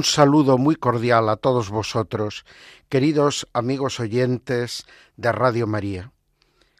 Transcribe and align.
Un 0.00 0.04
saludo 0.04 0.56
muy 0.56 0.76
cordial 0.76 1.28
a 1.28 1.36
todos 1.36 1.68
vosotros, 1.68 2.46
queridos 2.88 3.46
amigos 3.52 4.00
oyentes 4.00 4.86
de 5.18 5.30
Radio 5.30 5.66
María. 5.66 6.10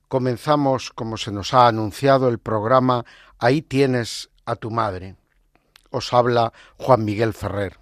Comenzamos, 0.08 0.88
como 0.88 1.18
se 1.18 1.30
nos 1.30 1.52
ha 1.52 1.66
anunciado, 1.66 2.30
el 2.30 2.38
programa 2.38 3.04
Ahí 3.38 3.60
tienes 3.60 4.30
a 4.46 4.56
tu 4.56 4.70
madre. 4.70 5.16
Os 5.90 6.14
habla 6.14 6.54
Juan 6.78 7.04
Miguel 7.04 7.34
Ferrer. 7.34 7.78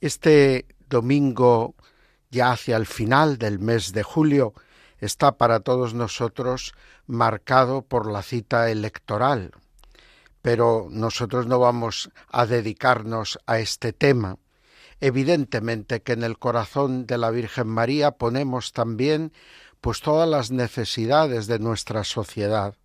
Este 0.00 0.66
domingo, 0.88 1.74
ya 2.30 2.52
hacia 2.52 2.76
el 2.76 2.86
final 2.86 3.38
del 3.38 3.58
mes 3.58 3.92
de 3.92 4.04
julio, 4.04 4.54
está 4.98 5.32
para 5.32 5.58
todos 5.58 5.94
nosotros 5.94 6.74
marcado 7.08 7.82
por 7.82 8.08
la 8.08 8.22
cita 8.22 8.70
electoral 8.70 9.50
pero 10.44 10.88
nosotros 10.90 11.46
no 11.46 11.58
vamos 11.58 12.10
a 12.28 12.44
dedicarnos 12.44 13.38
a 13.46 13.60
este 13.60 13.94
tema. 13.94 14.36
Evidentemente 15.00 16.02
que 16.02 16.12
en 16.12 16.22
el 16.22 16.38
corazón 16.38 17.06
de 17.06 17.16
la 17.16 17.30
Virgen 17.30 17.66
María 17.66 18.10
ponemos 18.10 18.74
también 18.74 19.32
pues 19.80 20.02
todas 20.02 20.28
las 20.28 20.50
necesidades 20.50 21.46
de 21.46 21.60
nuestra 21.60 22.04
sociedad, 22.04 22.76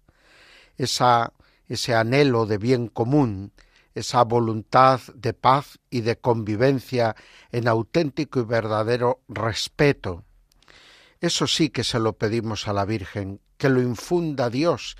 ese 0.77 1.95
anhelo 1.95 2.45
de 2.45 2.59
bien 2.59 2.87
común, 2.87 3.51
esa 3.93 4.23
voluntad 4.23 5.01
de 5.13 5.33
paz 5.33 5.79
y 5.89 5.99
de 5.99 6.17
convivencia 6.17 7.17
en 7.51 7.67
auténtico 7.67 8.39
y 8.39 8.43
verdadero 8.43 9.19
respeto. 9.27 10.23
Eso 11.19 11.45
sí 11.45 11.71
que 11.71 11.83
se 11.83 11.99
lo 11.99 12.13
pedimos 12.13 12.69
a 12.69 12.73
la 12.73 12.85
Virgen, 12.85 13.41
que 13.57 13.67
lo 13.67 13.81
infunda 13.81 14.49
Dios 14.49 14.95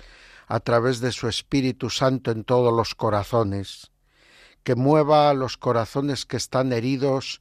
a 0.50 0.58
través 0.58 0.98
de 0.98 1.12
su 1.12 1.28
Espíritu 1.28 1.90
Santo 1.90 2.32
en 2.32 2.42
todos 2.42 2.74
los 2.74 2.96
corazones, 2.96 3.92
que 4.64 4.74
mueva 4.74 5.30
a 5.30 5.34
los 5.34 5.56
corazones 5.56 6.26
que 6.26 6.36
están 6.36 6.72
heridos 6.72 7.40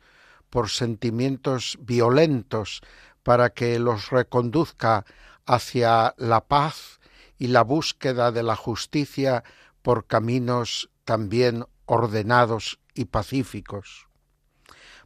por 0.52 0.70
sentimientos 0.70 1.80
violentos, 1.82 2.82
para 3.24 3.50
que 3.50 3.80
los 3.80 4.12
reconduzca 4.12 5.06
hacia 5.48 6.14
la 6.18 6.42
paz 6.42 7.00
y 7.40 7.48
la 7.48 7.64
búsqueda 7.64 8.32
de 8.32 8.44
la 8.44 8.56
justicia 8.56 9.44
por 9.82 10.06
caminos 10.06 10.92
también 11.04 11.66
ordenados 11.88 12.80
y 12.94 13.06
pacíficos. 13.06 14.08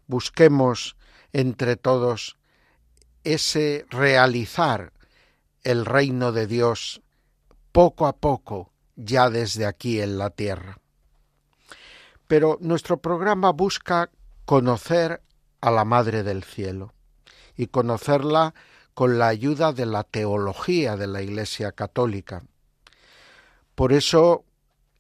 Busquemos 0.08 0.98
entre 1.32 1.78
todos 1.78 2.36
ese 3.24 3.86
realizar 3.90 4.92
el 5.64 5.86
reino 5.86 6.34
de 6.34 6.48
Dios 6.48 7.02
poco 7.74 8.06
a 8.08 8.14
poco 8.16 8.72
ya 8.96 9.30
desde 9.30 9.66
aquí 9.66 10.00
en 10.00 10.18
la 10.18 10.30
tierra. 10.30 10.78
Pero 12.28 12.58
nuestro 12.62 12.98
programa 12.98 13.52
busca 13.52 14.10
conocer 14.46 15.22
a 15.60 15.72
la 15.72 15.84
Madre 15.84 16.24
del 16.24 16.44
Cielo 16.44 16.94
y 17.58 17.68
conocerla 17.68 18.54
con 18.94 19.18
la 19.18 19.28
ayuda 19.28 19.74
de 19.74 19.88
la 19.88 20.04
teología 20.04 20.96
de 20.96 21.08
la 21.08 21.22
Iglesia 21.22 21.72
Católica. 21.72 22.44
Por 23.76 23.92
eso 23.92 24.46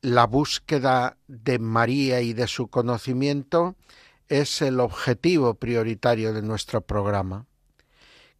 la 0.01 0.25
búsqueda 0.25 1.17
de 1.27 1.59
María 1.59 2.21
y 2.21 2.33
de 2.33 2.47
su 2.47 2.67
conocimiento 2.69 3.75
es 4.29 4.61
el 4.63 4.79
objetivo 4.79 5.53
prioritario 5.53 6.33
de 6.33 6.41
nuestro 6.41 6.81
programa. 6.81 7.45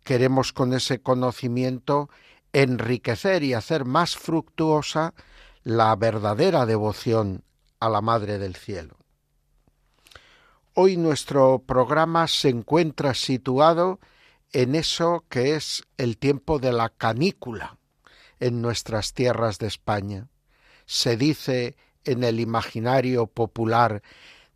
Queremos 0.03 0.53
con 0.53 0.73
ese 0.73 1.01
conocimiento 1.01 2.09
enriquecer 2.53 3.43
y 3.43 3.53
hacer 3.53 3.83
más 3.83 4.15
fructuosa 4.15 5.13
la 5.63 5.95
verdadera 5.95 6.65
devoción 6.65 7.43
a 7.79 7.89
la 7.89 8.01
Madre 8.01 8.37
del 8.37 8.55
Cielo. 8.55 8.97
Hoy 10.75 10.97
nuestro 10.97 11.59
programa 11.59 12.27
se 12.27 12.49
encuentra 12.49 13.13
situado 13.13 13.99
en 14.51 14.75
eso 14.75 15.25
que 15.29 15.55
es 15.55 15.83
el 15.97 16.17
tiempo 16.17 16.59
de 16.59 16.71
la 16.71 16.89
canícula 16.89 17.77
en 18.39 18.61
nuestras 18.61 19.13
tierras 19.13 19.57
de 19.57 19.67
España. 19.67 20.27
Se 20.85 21.17
dice 21.17 21.75
en 22.05 22.23
el 22.23 22.39
imaginario 22.39 23.27
popular 23.27 24.01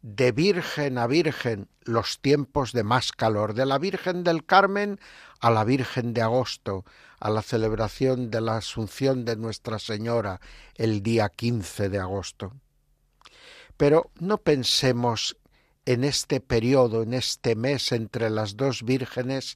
de 0.02 0.32
Virgen 0.32 0.98
a 0.98 1.08
Virgen 1.08 1.68
los 1.84 2.20
tiempos 2.20 2.74
de 2.74 2.84
más 2.84 3.12
calor, 3.12 3.54
de 3.54 3.66
la 3.66 3.78
Virgen 3.78 4.24
del 4.24 4.46
Carmen 4.46 5.00
a 5.40 5.52
la 5.52 5.64
Virgen 5.64 6.14
de 6.14 6.22
Agosto, 6.22 6.86
a 7.20 7.30
la 7.30 7.42
celebración 7.42 8.30
de 8.30 8.42
la 8.42 8.58
Asunción 8.58 9.26
de 9.26 9.36
Nuestra 9.36 9.80
Señora 9.80 10.40
el 10.76 11.02
día 11.02 11.30
15 11.30 11.90
de 11.90 12.00
agosto. 12.00 12.54
Pero 13.76 14.12
no 14.20 14.38
pensemos 14.40 15.38
en 15.86 16.04
este 16.04 16.42
periodo, 16.42 17.04
en 17.04 17.14
este 17.14 17.56
mes 17.56 17.92
entre 17.92 18.30
las 18.30 18.58
dos 18.58 18.84
vírgenes, 18.84 19.56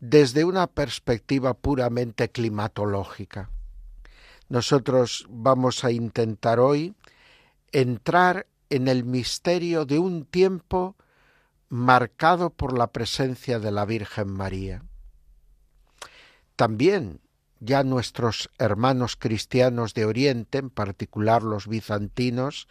desde 0.00 0.44
una 0.44 0.66
perspectiva 0.66 1.54
puramente 1.54 2.30
climatológica. 2.30 3.50
Nosotros 4.48 5.26
vamos 5.28 5.84
a 5.84 5.92
intentar 5.92 6.58
hoy 6.58 6.94
entrar 7.72 8.46
en 8.70 8.88
el 8.88 9.04
misterio 9.04 9.84
de 9.84 9.98
un 9.98 10.24
tiempo 10.24 10.96
marcado 11.68 12.50
por 12.50 12.76
la 12.76 12.88
presencia 12.88 13.58
de 13.60 13.70
la 13.70 13.84
Virgen 13.84 14.32
María. 14.32 14.82
También 16.60 17.22
ya 17.60 17.84
nuestros 17.84 18.50
hermanos 18.58 19.16
cristianos 19.16 19.94
de 19.94 20.04
Oriente, 20.04 20.58
en 20.58 20.68
particular 20.68 21.42
los 21.42 21.66
bizantinos, 21.66 22.68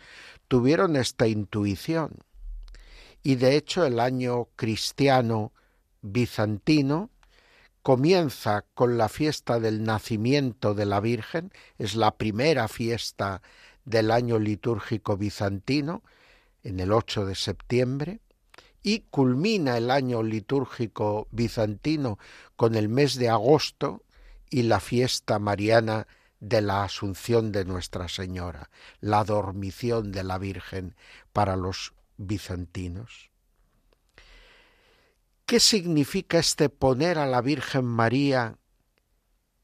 tuvieron 0.47 0.95
esta 0.95 1.25
intuición. 1.25 2.19
Y 3.23 3.33
de 3.37 3.55
hecho 3.55 3.83
el 3.83 3.99
año 3.99 4.45
cristiano 4.55 5.53
bizantino 6.03 7.09
comienza 7.81 8.63
con 8.75 8.99
la 8.99 9.09
fiesta 9.09 9.59
del 9.59 9.83
nacimiento 9.83 10.75
de 10.75 10.85
la 10.85 10.99
Virgen, 10.99 11.51
es 11.79 11.95
la 11.95 12.15
primera 12.15 12.67
fiesta 12.67 13.41
del 13.85 14.11
año 14.11 14.37
litúrgico 14.37 15.17
bizantino, 15.17 16.03
en 16.61 16.79
el 16.79 16.91
8 16.91 17.25
de 17.25 17.33
septiembre, 17.33 18.19
y 18.83 19.01
culmina 19.09 19.77
el 19.77 19.91
año 19.91 20.23
litúrgico 20.23 21.27
bizantino 21.31 22.17
con 22.55 22.75
el 22.75 22.89
mes 22.89 23.15
de 23.15 23.29
agosto 23.29 24.03
y 24.49 24.63
la 24.63 24.79
fiesta 24.79 25.39
mariana 25.39 26.07
de 26.39 26.61
la 26.61 26.83
Asunción 26.83 27.51
de 27.51 27.65
Nuestra 27.65 28.07
Señora, 28.07 28.69
la 29.01 29.23
dormición 29.23 30.11
de 30.11 30.23
la 30.23 30.37
Virgen 30.37 30.95
para 31.33 31.55
los 31.55 31.93
bizantinos. 32.17 33.29
¿Qué 35.45 35.59
significa 35.59 36.39
este 36.39 36.69
poner 36.69 37.17
a 37.17 37.25
la 37.25 37.41
Virgen 37.41 37.85
María 37.85 38.57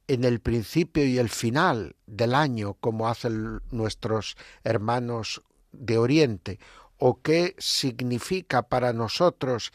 en 0.07 0.23
el 0.23 0.39
principio 0.39 1.05
y 1.05 1.17
el 1.17 1.29
final 1.29 1.95
del 2.05 2.35
año, 2.35 2.75
como 2.75 3.07
hacen 3.07 3.61
nuestros 3.71 4.35
hermanos 4.63 5.41
de 5.71 5.97
Oriente, 5.97 6.59
o 6.97 7.21
qué 7.21 7.55
significa 7.57 8.63
para 8.63 8.93
nosotros 8.93 9.71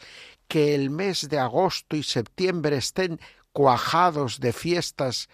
que 0.47 0.75
el 0.75 0.89
mes 0.89 1.29
de 1.29 1.39
agosto 1.39 1.95
y 1.95 2.03
septiembre 2.03 2.77
estén 2.77 3.19
cuajados 3.51 4.39
de 4.39 4.53
fiestas 4.53 5.29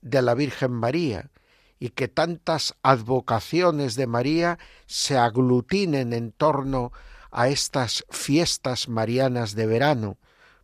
de 0.00 0.22
la 0.22 0.34
Virgen 0.34 0.72
María 0.72 1.30
y 1.78 1.90
que 1.90 2.08
tantas 2.08 2.74
advocaciones 2.82 3.94
de 3.94 4.06
María 4.06 4.58
se 4.86 5.16
aglutinen 5.16 6.12
en 6.12 6.30
torno 6.32 6.92
a 7.30 7.48
estas 7.48 8.04
fiestas 8.10 8.88
marianas 8.88 9.54
de 9.54 9.66
verano, 9.66 10.18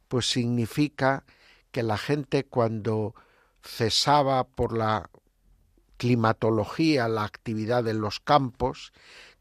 pues 0.09 0.29
significa 0.29 1.25
que 1.71 1.83
la 1.83 1.97
gente 1.97 2.45
cuando 2.45 3.15
cesaba 3.63 4.47
por 4.47 4.77
la 4.77 5.11
climatología 5.97 7.09
la 7.09 7.25
actividad 7.25 7.87
en 7.89 8.01
los 8.01 8.21
campos, 8.21 8.93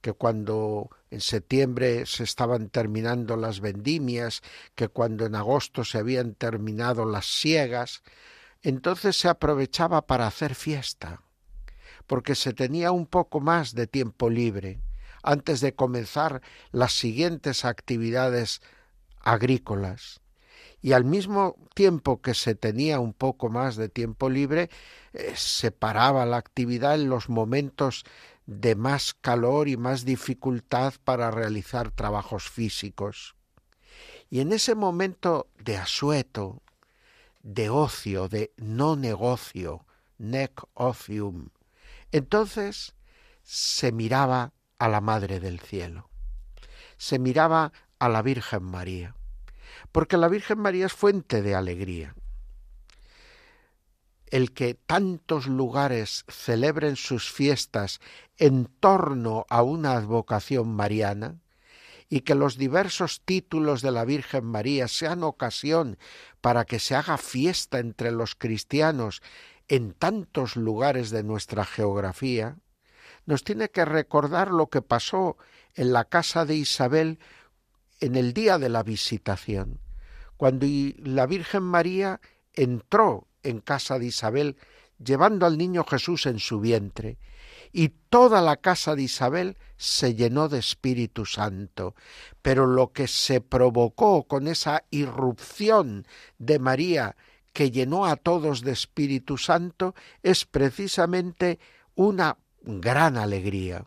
que 0.05 0.13
cuando 0.13 0.91
en 1.09 1.19
septiembre 1.19 2.05
se 2.05 2.25
estaban 2.25 2.69
terminando 2.69 3.37
las 3.37 3.59
vendimias, 3.59 4.43
que 4.75 4.87
cuando 4.87 5.25
en 5.25 5.33
agosto 5.33 5.83
se 5.83 5.97
habían 5.97 6.35
terminado 6.35 7.05
las 7.05 7.25
siegas, 7.25 8.03
entonces 8.61 9.15
se 9.15 9.29
aprovechaba 9.29 10.05
para 10.05 10.27
hacer 10.27 10.53
fiesta, 10.53 11.23
porque 12.05 12.35
se 12.35 12.53
tenía 12.53 12.91
un 12.91 13.07
poco 13.07 13.39
más 13.39 13.73
de 13.73 13.87
tiempo 13.87 14.29
libre, 14.29 14.79
antes 15.23 15.59
de 15.59 15.73
comenzar 15.73 16.43
las 16.71 16.93
siguientes 16.93 17.65
actividades 17.65 18.61
agrícolas. 19.21 20.21
Y 20.81 20.93
al 20.93 21.03
mismo 21.03 21.55
tiempo 21.73 22.21
que 22.21 22.33
se 22.33 22.55
tenía 22.55 22.99
un 22.99 23.13
poco 23.13 23.49
más 23.49 23.75
de 23.75 23.89
tiempo 23.89 24.29
libre, 24.29 24.69
eh, 25.13 25.33
se 25.35 25.71
paraba 25.71 26.25
la 26.25 26.37
actividad 26.37 26.95
en 26.95 27.09
los 27.09 27.29
momentos 27.29 28.05
de 28.45 28.75
más 28.75 29.13
calor 29.13 29.67
y 29.67 29.77
más 29.77 30.05
dificultad 30.05 30.93
para 31.03 31.31
realizar 31.31 31.91
trabajos 31.91 32.49
físicos. 32.49 33.35
Y 34.29 34.39
en 34.39 34.53
ese 34.53 34.75
momento 34.75 35.47
de 35.57 35.77
asueto, 35.77 36.61
de 37.43 37.69
ocio, 37.69 38.27
de 38.27 38.51
no 38.57 38.95
negocio, 38.95 39.85
nec 40.17 40.63
ocium, 40.73 41.49
entonces 42.11 42.95
se 43.43 43.91
miraba 43.91 44.53
a 44.79 44.87
la 44.87 45.01
Madre 45.01 45.39
del 45.39 45.59
Cielo, 45.59 46.09
se 46.97 47.19
miraba 47.19 47.71
a 47.99 48.09
la 48.09 48.21
Virgen 48.21 48.63
María, 48.63 49.15
porque 49.95 50.17
la 50.17 50.27
Virgen 50.27 50.59
María 50.59 50.87
es 50.87 50.93
fuente 50.93 51.41
de 51.41 51.55
alegría. 51.55 52.15
El 54.25 54.51
que 54.51 54.73
tantos 54.73 55.47
lugares 55.47 56.25
celebren 56.27 56.97
sus 56.97 57.31
fiestas 57.31 58.01
en 58.37 58.65
torno 58.65 59.45
a 59.49 59.63
una 59.63 59.93
advocación 59.93 60.75
mariana, 60.75 61.39
y 62.09 62.19
que 62.23 62.35
los 62.35 62.57
diversos 62.57 63.21
títulos 63.23 63.81
de 63.81 63.91
la 63.91 64.03
Virgen 64.03 64.43
María 64.43 64.89
sean 64.89 65.23
ocasión 65.23 65.97
para 66.41 66.65
que 66.65 66.79
se 66.79 66.95
haga 66.95 67.17
fiesta 67.17 67.79
entre 67.79 68.11
los 68.11 68.35
cristianos 68.35 69.21
en 69.69 69.93
tantos 69.93 70.57
lugares 70.57 71.09
de 71.09 71.23
nuestra 71.23 71.63
geografía, 71.63 72.57
nos 73.25 73.45
tiene 73.45 73.69
que 73.69 73.85
recordar 73.85 74.51
lo 74.51 74.67
que 74.67 74.81
pasó 74.81 75.37
en 75.73 75.93
la 75.93 76.03
casa 76.03 76.43
de 76.43 76.55
Isabel 76.55 77.17
en 78.01 78.17
el 78.17 78.33
día 78.33 78.57
de 78.57 78.67
la 78.67 78.83
visitación, 78.83 79.84
cuando 80.37 80.65
la 80.97 81.25
Virgen 81.25 81.63
María 81.63 82.19
entró 82.53 83.27
en 83.43 83.59
casa 83.59 83.99
de 83.99 84.07
Isabel 84.07 84.57
llevando 85.03 85.45
al 85.45 85.57
niño 85.57 85.83
Jesús 85.83 86.25
en 86.25 86.39
su 86.39 86.59
vientre, 86.59 87.17
y 87.71 87.89
toda 88.09 88.41
la 88.41 88.57
casa 88.57 88.95
de 88.95 89.03
Isabel 89.03 89.57
se 89.75 90.15
llenó 90.15 90.47
de 90.47 90.59
Espíritu 90.59 91.25
Santo. 91.25 91.93
Pero 92.41 92.67
lo 92.67 92.93
que 92.93 93.07
se 93.07 93.41
provocó 93.41 94.23
con 94.23 94.47
esa 94.47 94.83
irrupción 94.91 96.07
de 96.37 96.59
María 96.59 97.17
que 97.51 97.71
llenó 97.71 98.05
a 98.05 98.15
todos 98.15 98.61
de 98.61 98.71
Espíritu 98.71 99.37
Santo 99.37 99.93
es 100.23 100.45
precisamente 100.45 101.59
una 101.95 102.37
gran 102.61 103.17
alegría, 103.17 103.85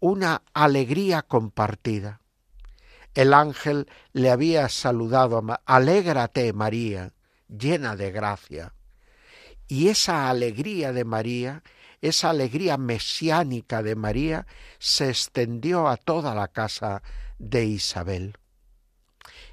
una 0.00 0.42
alegría 0.52 1.22
compartida. 1.22 2.20
El 3.18 3.34
ángel 3.34 3.90
le 4.12 4.30
había 4.30 4.68
saludado, 4.68 5.44
alégrate 5.66 6.52
María, 6.52 7.14
llena 7.48 7.96
de 7.96 8.12
gracia. 8.12 8.74
Y 9.66 9.88
esa 9.88 10.30
alegría 10.30 10.92
de 10.92 11.04
María 11.04 11.64
esa 12.00 12.30
alegría 12.30 12.76
mesiánica 12.76 13.82
de 13.82 13.96
María 13.96 14.46
se 14.78 15.08
extendió 15.08 15.88
a 15.88 15.96
toda 15.96 16.32
la 16.32 16.46
casa 16.46 17.02
de 17.40 17.64
Isabel. 17.64 18.36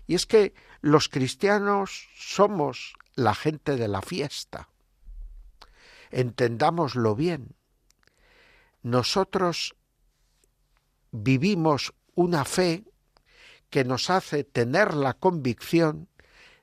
Y 0.06 0.14
es 0.14 0.28
que 0.28 0.54
los 0.82 1.10
cristianos 1.10 2.08
somos 2.16 2.94
la 3.16 3.34
gente 3.34 3.78
de 3.78 3.88
la 3.88 4.04
fiesta. 4.04 4.70
Entendámoslo 6.12 7.16
bien. 7.16 7.56
Nosotros 8.84 9.74
vivimos 11.12 11.96
una 12.14 12.46
fe 12.46 12.84
que 13.70 13.84
nos 13.84 14.10
hace 14.10 14.44
tener 14.44 14.94
la 14.94 15.14
convicción 15.14 16.08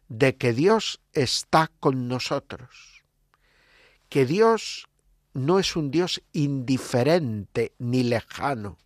de 0.08 0.36
que 0.36 0.52
Dios 0.52 1.00
está 1.12 1.70
con 1.80 2.08
nosotros, 2.08 3.02
que 4.08 4.26
Dios 4.26 4.88
no 5.34 5.58
es 5.58 5.76
un 5.76 5.90
Dios 5.90 6.22
indiferente 6.32 7.74
ni 7.78 8.02
lejano, 8.02 8.78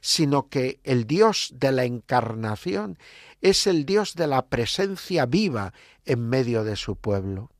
sino 0.00 0.48
que 0.48 0.80
el 0.84 1.06
Dios 1.06 1.52
de 1.54 1.72
la 1.72 1.84
encarnación 1.84 2.98
es 3.40 3.66
el 3.66 3.84
Dios 3.84 4.14
de 4.14 4.26
la 4.26 4.46
presencia 4.46 5.26
viva 5.26 5.72
en 6.04 6.28
medio 6.28 6.64
de 6.64 6.76
su 6.76 6.96
pueblo. 6.96 7.50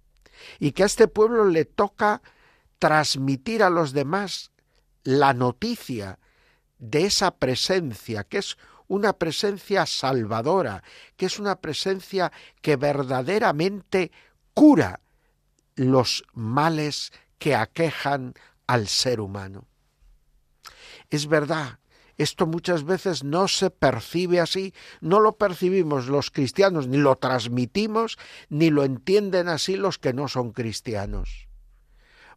Y 0.58 0.72
que 0.72 0.82
a 0.82 0.86
este 0.86 1.06
pueblo 1.06 1.44
le 1.46 1.64
toca 1.64 2.22
transmitir 2.78 3.62
a 3.62 3.70
los 3.70 3.92
demás 3.92 4.50
la 5.04 5.34
noticia 5.34 6.18
de 6.78 7.04
esa 7.04 7.36
presencia, 7.36 8.24
que 8.24 8.38
es 8.38 8.56
una 8.92 9.14
presencia 9.14 9.86
salvadora, 9.86 10.82
que 11.16 11.24
es 11.24 11.38
una 11.38 11.56
presencia 11.62 12.30
que 12.60 12.76
verdaderamente 12.76 14.12
cura 14.52 15.00
los 15.76 16.24
males 16.34 17.10
que 17.38 17.54
aquejan 17.54 18.34
al 18.66 18.88
ser 18.88 19.22
humano. 19.22 19.64
Es 21.08 21.26
verdad, 21.26 21.78
esto 22.18 22.46
muchas 22.46 22.84
veces 22.84 23.24
no 23.24 23.48
se 23.48 23.70
percibe 23.70 24.40
así, 24.40 24.74
no 25.00 25.20
lo 25.20 25.38
percibimos 25.38 26.08
los 26.08 26.30
cristianos, 26.30 26.86
ni 26.86 26.98
lo 26.98 27.16
transmitimos, 27.16 28.18
ni 28.50 28.68
lo 28.68 28.84
entienden 28.84 29.48
así 29.48 29.76
los 29.76 29.96
que 29.96 30.12
no 30.12 30.28
son 30.28 30.52
cristianos. 30.52 31.48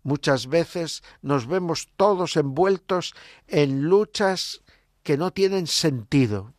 Muchas 0.03 0.47
veces 0.47 1.03
nos 1.21 1.47
vemos 1.47 1.89
todos 1.97 2.37
envueltos 2.37 3.13
en 3.47 3.81
luchas 3.81 4.61
que 5.05 5.17
no 5.17 5.31
tienen 5.31 5.67
sentido, 5.67 6.55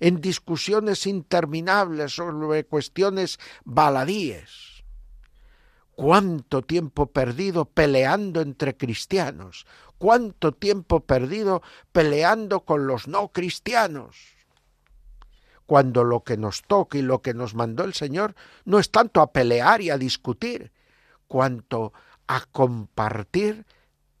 en 0.00 0.22
discusiones 0.22 1.06
interminables 1.06 2.14
sobre 2.14 2.64
cuestiones 2.64 3.38
baladíes. 3.64 4.82
Cuánto 5.94 6.62
tiempo 6.62 7.12
perdido 7.12 7.66
peleando 7.66 8.40
entre 8.40 8.78
cristianos, 8.78 9.66
cuánto 9.98 10.52
tiempo 10.52 11.00
perdido 11.00 11.60
peleando 11.92 12.64
con 12.64 12.86
los 12.86 13.06
no 13.08 13.28
cristianos. 13.28 14.16
Cuando 15.66 16.02
lo 16.02 16.24
que 16.24 16.38
nos 16.38 16.62
toca 16.62 16.96
y 16.96 17.02
lo 17.02 17.20
que 17.20 17.34
nos 17.34 17.54
mandó 17.54 17.84
el 17.84 17.92
Señor 17.92 18.34
no 18.64 18.78
es 18.78 18.90
tanto 18.90 19.20
a 19.20 19.32
pelear 19.32 19.82
y 19.82 19.90
a 19.90 19.98
discutir, 19.98 20.72
cuanto 21.28 21.92
a 22.26 22.40
compartir 22.46 23.66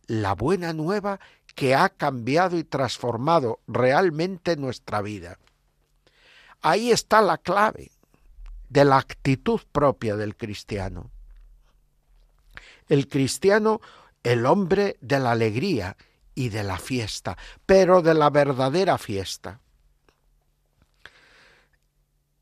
la 0.06 0.34
buena 0.34 0.74
nueva 0.74 1.20
que 1.54 1.74
ha 1.74 1.88
cambiado 1.88 2.56
y 2.58 2.64
transformado 2.64 3.60
realmente 3.66 4.56
nuestra 4.56 5.02
vida. 5.02 5.38
Ahí 6.62 6.90
está 6.90 7.22
la 7.22 7.38
clave 7.38 7.90
de 8.68 8.84
la 8.84 8.98
actitud 8.98 9.60
propia 9.72 10.16
del 10.16 10.36
cristiano 10.36 11.10
el 12.90 13.08
cristiano 13.08 13.80
el 14.22 14.44
hombre 14.44 14.98
de 15.00 15.18
la 15.18 15.30
alegría 15.30 15.96
y 16.34 16.50
de 16.50 16.62
la 16.62 16.78
fiesta, 16.78 17.38
pero 17.64 18.02
de 18.02 18.12
la 18.12 18.28
verdadera 18.28 18.98
fiesta. 18.98 19.60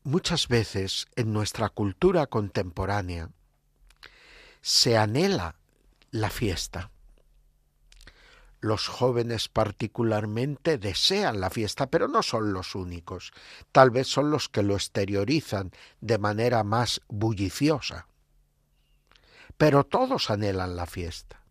Muchas 0.03 0.47
veces 0.47 1.07
en 1.15 1.31
nuestra 1.31 1.69
cultura 1.69 2.25
contemporánea 2.25 3.29
se 4.61 4.97
anhela 4.97 5.55
la 6.11 6.29
fiesta. 6.29 6.89
Los 8.61 8.87
jóvenes 8.87 9.47
particularmente 9.47 10.77
desean 10.77 11.39
la 11.39 11.49
fiesta, 11.49 11.89
pero 11.89 12.07
no 12.07 12.23
son 12.23 12.51
los 12.53 12.75
únicos. 12.75 13.31
Tal 13.71 13.89
vez 13.89 14.07
son 14.07 14.31
los 14.31 14.49
que 14.49 14.63
lo 14.63 14.75
exteriorizan 14.75 15.71
de 16.01 16.17
manera 16.17 16.63
más 16.63 17.01
bulliciosa 17.07 18.07
pero 19.59 19.83
todos 19.83 20.29
anhelan 20.29 20.77
la 20.77 20.85
fiesta. 20.85 21.43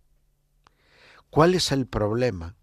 ¿Cuál 1.29 1.55
es 1.55 1.73
el 1.73 1.87
problema? 1.87 2.57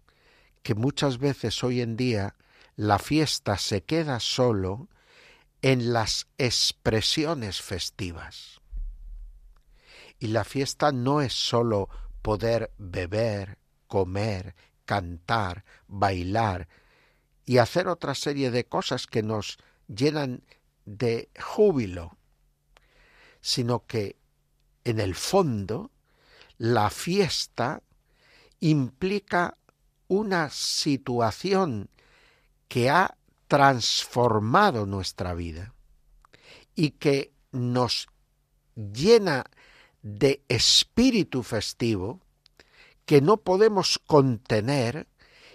Que 0.64 0.74
muchas 0.74 1.18
veces 1.18 1.62
hoy 1.62 1.82
en 1.82 1.96
día 1.96 2.34
la 2.74 2.98
fiesta 2.98 3.56
se 3.56 3.84
queda 3.84 4.18
solo 4.18 4.88
en 5.62 5.92
las 5.92 6.26
expresiones 6.36 7.62
festivas. 7.62 8.60
Y 10.18 10.26
la 10.26 10.42
fiesta 10.42 10.90
no 10.90 11.20
es 11.20 11.32
solo 11.32 11.90
poder 12.22 12.72
beber, 12.76 13.56
comer, 13.86 14.54
cantar, 14.84 15.64
bailar 15.88 16.68
y 17.44 17.58
hacer 17.58 17.88
otra 17.88 18.14
serie 18.14 18.50
de 18.50 18.64
cosas 18.64 19.06
que 19.06 19.22
nos 19.22 19.58
llenan 19.88 20.42
de 20.84 21.28
júbilo, 21.38 22.16
sino 23.40 23.86
que 23.86 24.16
en 24.84 25.00
el 25.00 25.16
fondo, 25.16 25.90
la 26.58 26.90
fiesta 26.90 27.82
implica 28.60 29.58
una 30.06 30.48
situación 30.50 31.90
que 32.68 32.88
ha 32.88 33.16
transformado 33.48 34.86
nuestra 34.86 35.34
vida 35.34 35.74
y 36.76 36.90
que 36.90 37.32
nos 37.50 38.08
llena 38.76 39.44
de 40.02 40.44
espíritu 40.48 41.42
festivo 41.42 42.20
que 43.06 43.20
no 43.20 43.38
podemos 43.38 43.98
contener 44.06 45.06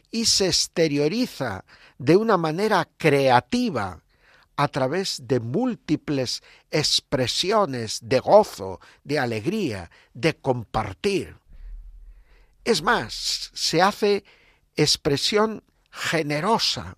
y 0.10 0.26
se 0.26 0.48
exterioriza 0.48 1.64
de 1.98 2.18
una 2.18 2.38
manera 2.38 2.90
creativa 2.98 4.04
a 4.56 4.68
través 4.68 5.22
de 5.28 5.40
múltiples 5.40 6.44
expresiones 6.70 8.00
de 8.02 8.20
gozo, 8.20 8.80
de 9.04 9.20
alegría, 9.20 9.92
de 10.14 10.36
compartir. 10.36 11.38
Es 12.64 12.82
más, 12.82 13.52
se 13.54 13.82
hace 13.82 14.24
expresión 14.76 15.64
generosa, 15.92 16.98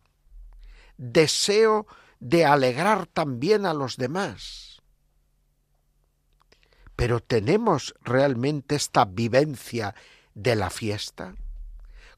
deseo 0.97 1.87
de 2.19 2.45
alegrar 2.45 3.07
también 3.07 3.65
a 3.65 3.73
los 3.73 3.97
demás. 3.97 4.81
Pero 6.95 7.21
¿tenemos 7.21 7.95
realmente 8.01 8.75
esta 8.75 9.05
vivencia 9.05 9.95
de 10.35 10.55
la 10.55 10.69
fiesta? 10.69 11.35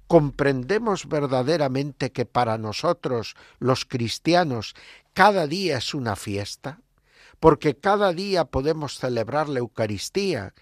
¿Comprendemos 0.07 1.07
verdaderamente 1.07 2.11
que 2.11 2.25
para 2.25 2.57
nosotros, 2.57 3.35
los 3.59 3.85
cristianos, 3.85 4.75
cada 5.13 5.47
día 5.47 5.77
es 5.77 5.93
una 5.93 6.15
fiesta? 6.15 6.79
Porque 7.39 7.75
cada 7.75 8.13
día 8.13 8.45
podemos 8.45 8.99
celebrar 8.99 9.49
la 9.49 9.59
Eucaristía 9.59 10.53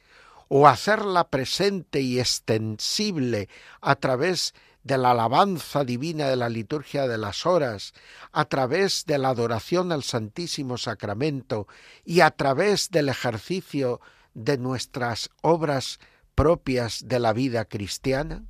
o 0.47 0.67
hacerla 0.67 1.29
presente 1.29 2.01
y 2.01 2.19
extensible 2.19 3.49
a 3.81 3.95
través 3.95 4.53
de 4.83 4.97
la 4.97 5.11
alabanza 5.11 5.83
divina 5.83 6.27
de 6.27 6.35
la 6.35 6.49
liturgia 6.49 7.07
de 7.07 7.17
las 7.17 7.45
horas, 7.45 7.93
a 8.31 8.45
través 8.45 9.05
de 9.05 9.17
la 9.17 9.29
adoración 9.29 9.91
al 9.91 10.03
Santísimo 10.03 10.77
Sacramento 10.77 11.67
y 12.03 12.19
a 12.19 12.31
través 12.31 12.91
del 12.91 13.09
ejercicio 13.09 14.01
de 14.33 14.57
nuestras 14.57 15.29
obras 15.41 15.99
propias 16.35 17.07
de 17.07 17.19
la 17.19 17.33
vida 17.33 17.65
cristiana? 17.65 18.45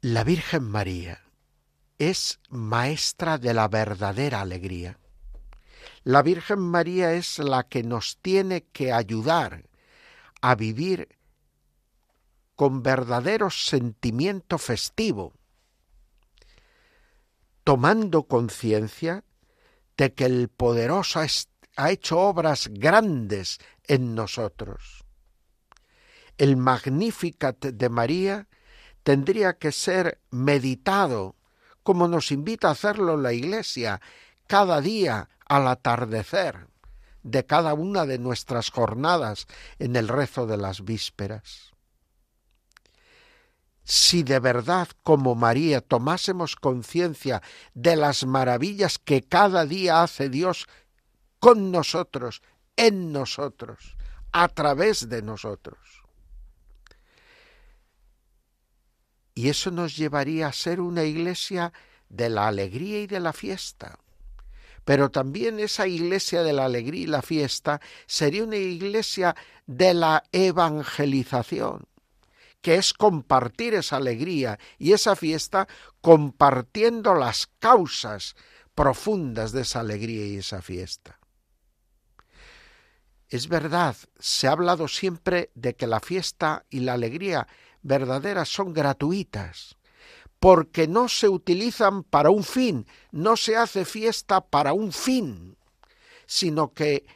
La 0.00 0.24
Virgen 0.24 0.64
María 0.64 1.22
es 1.98 2.40
maestra 2.48 3.38
de 3.38 3.54
la 3.54 3.68
verdadera 3.68 4.40
alegría. 4.40 4.98
La 6.02 6.22
Virgen 6.22 6.58
María 6.58 7.14
es 7.14 7.38
la 7.38 7.62
que 7.64 7.82
nos 7.82 8.18
tiene 8.18 8.64
que 8.64 8.92
ayudar 8.92 9.64
a 10.42 10.54
vivir 10.54 11.08
con 12.54 12.82
verdadero 12.82 13.50
sentimiento 13.50 14.58
festivo, 14.58 15.32
tomando 17.64 18.24
conciencia 18.24 19.24
de 19.96 20.12
que 20.12 20.26
el 20.26 20.48
poderoso 20.48 21.20
ha 21.76 21.90
hecho 21.90 22.20
obras 22.20 22.68
grandes 22.68 23.58
en 23.84 24.14
nosotros. 24.14 25.03
El 26.38 26.56
Magnificat 26.56 27.58
de 27.58 27.88
María 27.88 28.48
tendría 29.02 29.58
que 29.58 29.70
ser 29.72 30.20
meditado, 30.30 31.36
como 31.82 32.08
nos 32.08 32.32
invita 32.32 32.68
a 32.68 32.72
hacerlo 32.72 33.16
la 33.16 33.32
Iglesia, 33.32 34.00
cada 34.46 34.80
día 34.80 35.28
al 35.46 35.68
atardecer 35.68 36.68
de 37.22 37.46
cada 37.46 37.74
una 37.74 38.06
de 38.06 38.18
nuestras 38.18 38.70
jornadas 38.70 39.46
en 39.78 39.96
el 39.96 40.08
rezo 40.08 40.46
de 40.46 40.56
las 40.56 40.84
vísperas. 40.84 41.72
Si 43.84 44.22
de 44.22 44.40
verdad, 44.40 44.88
como 45.02 45.34
María, 45.34 45.80
tomásemos 45.82 46.56
conciencia 46.56 47.42
de 47.74 47.96
las 47.96 48.24
maravillas 48.24 48.98
que 48.98 49.22
cada 49.22 49.66
día 49.66 50.02
hace 50.02 50.30
Dios 50.30 50.66
con 51.38 51.70
nosotros, 51.70 52.42
en 52.76 53.12
nosotros, 53.12 53.96
a 54.32 54.48
través 54.48 55.08
de 55.10 55.20
nosotros, 55.22 56.03
Y 59.34 59.48
eso 59.48 59.70
nos 59.70 59.96
llevaría 59.96 60.46
a 60.46 60.52
ser 60.52 60.80
una 60.80 61.04
iglesia 61.04 61.72
de 62.08 62.28
la 62.28 62.46
alegría 62.46 63.00
y 63.00 63.06
de 63.06 63.20
la 63.20 63.32
fiesta. 63.32 63.98
Pero 64.84 65.10
también 65.10 65.58
esa 65.58 65.86
iglesia 65.86 66.42
de 66.42 66.52
la 66.52 66.66
alegría 66.66 67.02
y 67.02 67.06
la 67.06 67.22
fiesta 67.22 67.80
sería 68.06 68.44
una 68.44 68.56
iglesia 68.56 69.34
de 69.66 69.94
la 69.94 70.24
evangelización, 70.30 71.86
que 72.60 72.76
es 72.76 72.92
compartir 72.92 73.74
esa 73.74 73.96
alegría 73.96 74.58
y 74.78 74.92
esa 74.92 75.16
fiesta 75.16 75.66
compartiendo 76.00 77.14
las 77.14 77.48
causas 77.58 78.36
profundas 78.74 79.52
de 79.52 79.62
esa 79.62 79.80
alegría 79.80 80.26
y 80.26 80.36
esa 80.36 80.60
fiesta. 80.60 81.18
Es 83.28 83.48
verdad, 83.48 83.96
se 84.18 84.46
ha 84.46 84.52
hablado 84.52 84.86
siempre 84.86 85.50
de 85.54 85.74
que 85.74 85.86
la 85.86 86.00
fiesta 86.00 86.66
y 86.70 86.80
la 86.80 86.92
alegría 86.92 87.48
verdaderas 87.84 88.48
son 88.48 88.72
gratuitas, 88.72 89.76
porque 90.40 90.88
no 90.88 91.08
se 91.08 91.28
utilizan 91.28 92.02
para 92.02 92.30
un 92.30 92.42
fin, 92.42 92.86
no 93.12 93.36
se 93.36 93.56
hace 93.56 93.84
fiesta 93.84 94.40
para 94.40 94.72
un 94.72 94.92
fin, 94.92 95.56
sino 96.26 96.72
que 96.72 97.06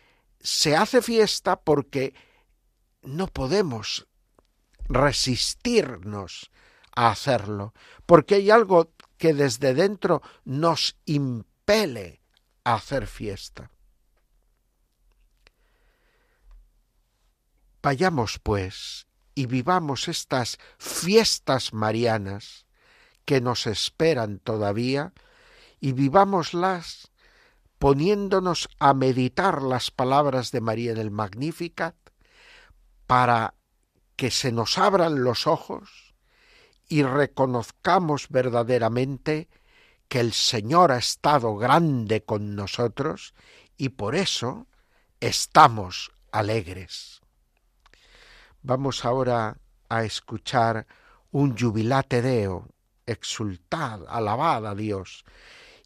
se 0.41 0.77
hace 0.77 1.03
fiesta 1.03 1.61
porque 1.61 2.15
no 3.03 3.27
podemos 3.27 4.07
resistirnos 4.89 6.51
a 6.95 7.11
hacerlo, 7.11 7.75
porque 8.07 8.37
hay 8.37 8.51
algo 8.51 8.93
que 9.17 9.35
desde 9.35 9.75
dentro 9.75 10.23
nos 10.45 10.97
impele 11.07 12.21
a 12.65 12.75
hacer 12.75 13.07
fiesta. 13.07 13.71
Vayamos, 17.83 18.39
pues, 18.39 19.08
y 19.39 19.47
vivamos 19.47 20.09
estas 20.09 20.59
fiestas 20.79 21.73
marianas 21.73 22.67
que 23.25 23.41
nos 23.41 23.69
esperan 23.69 24.41
todavía 24.41 25.13
y 25.79 25.93
vivámoslas 25.93 27.13
poniéndonos 27.79 28.69
a 28.81 28.95
meditar 28.95 29.63
las 29.63 29.93
palabras 29.93 30.51
de 30.51 30.61
María 30.61 30.91
en 30.91 30.99
el 30.99 31.13
Magnificat 31.13 31.95
para 33.07 33.55
que 34.17 34.33
se 34.33 34.51
nos 34.51 34.77
abran 34.77 35.23
los 35.23 35.47
ojos 35.47 36.17
y 36.89 37.05
reconozcamos 37.05 38.31
verdaderamente 38.31 39.49
que 40.09 40.19
el 40.19 40.33
Señor 40.33 40.91
ha 40.91 40.99
estado 40.99 41.55
grande 41.55 42.25
con 42.25 42.57
nosotros 42.57 43.35
y 43.77 43.91
por 43.91 44.17
eso 44.17 44.67
estamos 45.21 46.11
alegres. 46.33 47.18
Vamos 48.69 49.07
ahora 49.07 49.57
a 49.89 50.05
escuchar 50.05 50.87
un 51.31 51.57
jubilate 51.57 52.21
deo, 52.21 52.69
exultad, 53.07 54.03
alabad 54.07 54.67
a 54.67 54.75
Dios. 54.75 55.25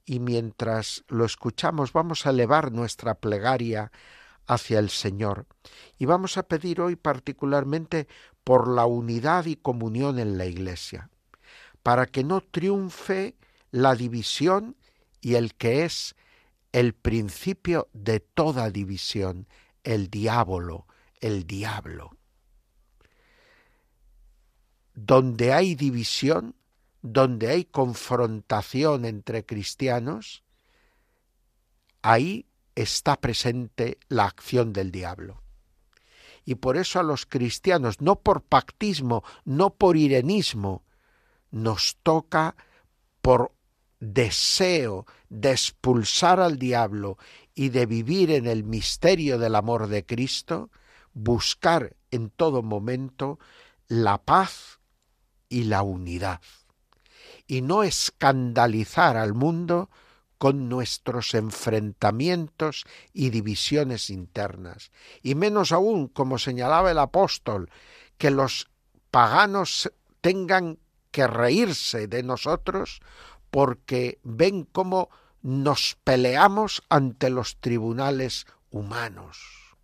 Y 0.04 0.18
mientras 0.18 1.04
lo 1.06 1.24
escuchamos 1.24 1.92
vamos 1.92 2.26
a 2.26 2.30
elevar 2.30 2.72
nuestra 2.72 3.14
plegaria 3.14 3.92
hacia 4.48 4.80
el 4.80 4.90
Señor. 4.90 5.46
Y 5.96 6.06
vamos 6.06 6.36
a 6.36 6.42
pedir 6.42 6.80
hoy 6.80 6.96
particularmente 6.96 8.08
por 8.42 8.66
la 8.66 8.84
unidad 8.84 9.44
y 9.44 9.54
comunión 9.54 10.18
en 10.18 10.36
la 10.36 10.46
Iglesia, 10.46 11.08
para 11.84 12.06
que 12.06 12.24
no 12.24 12.40
triunfe 12.40 13.36
la 13.70 13.94
división 13.94 14.74
y 15.20 15.36
el 15.36 15.54
que 15.54 15.84
es 15.84 16.16
el 16.72 16.94
principio 16.94 17.86
de 17.92 18.18
toda 18.18 18.70
división, 18.70 19.46
el 19.84 20.10
diablo, 20.10 20.88
el 21.20 21.46
diablo 21.46 22.16
donde 25.04 25.52
hay 25.52 25.74
división, 25.74 26.54
donde 27.02 27.48
hay 27.48 27.64
confrontación 27.64 29.04
entre 29.04 29.44
cristianos, 29.44 30.44
ahí 32.02 32.46
está 32.76 33.16
presente 33.16 33.98
la 34.08 34.26
acción 34.26 34.72
del 34.72 34.92
diablo. 34.92 35.42
Y 36.44 36.54
por 36.56 36.76
eso 36.76 37.00
a 37.00 37.02
los 37.02 37.26
cristianos, 37.26 38.00
no 38.00 38.20
por 38.20 38.42
pactismo, 38.42 39.24
no 39.44 39.74
por 39.74 39.96
irenismo, 39.96 40.84
nos 41.50 41.96
toca 42.02 42.54
por 43.20 43.52
deseo 43.98 45.06
de 45.28 45.50
expulsar 45.50 46.38
al 46.38 46.58
diablo 46.58 47.18
y 47.54 47.70
de 47.70 47.86
vivir 47.86 48.30
en 48.30 48.46
el 48.46 48.62
misterio 48.62 49.38
del 49.38 49.56
amor 49.56 49.88
de 49.88 50.06
Cristo, 50.06 50.70
buscar 51.12 51.96
en 52.12 52.30
todo 52.30 52.62
momento 52.62 53.38
la 53.88 54.18
paz 54.18 54.80
y 55.52 55.64
la 55.64 55.82
unidad, 55.82 56.40
y 57.46 57.60
no 57.60 57.82
escandalizar 57.82 59.18
al 59.18 59.34
mundo 59.34 59.90
con 60.38 60.70
nuestros 60.70 61.34
enfrentamientos 61.34 62.84
y 63.12 63.28
divisiones 63.28 64.08
internas, 64.08 64.90
y 65.22 65.34
menos 65.34 65.70
aún, 65.70 66.08
como 66.08 66.38
señalaba 66.38 66.90
el 66.90 66.98
apóstol, 66.98 67.70
que 68.16 68.30
los 68.30 68.70
paganos 69.10 69.92
tengan 70.22 70.78
que 71.10 71.26
reírse 71.26 72.06
de 72.08 72.22
nosotros 72.22 73.02
porque 73.50 74.20
ven 74.22 74.64
cómo 74.64 75.10
nos 75.42 75.98
peleamos 76.02 76.82
ante 76.88 77.28
los 77.28 77.58
tribunales 77.58 78.46
humanos. 78.70 79.76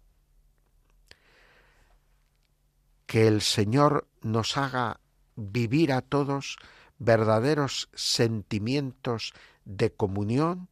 Que 3.04 3.28
el 3.28 3.42
Señor 3.42 4.08
nos 4.22 4.56
haga 4.56 5.00
vivir 5.38 5.92
a 5.92 6.02
todos 6.02 6.56
verdaderos 6.98 7.88
sentimientos 7.94 9.32
de 9.64 9.92
comunión 9.92 10.68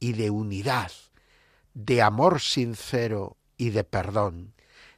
y 0.00 0.12
de 0.12 0.30
unidad, 0.30 0.90
de 1.74 2.02
amor 2.02 2.40
sincero 2.40 3.36
y 3.56 3.70
de 3.70 3.84
perdón, 3.84 4.54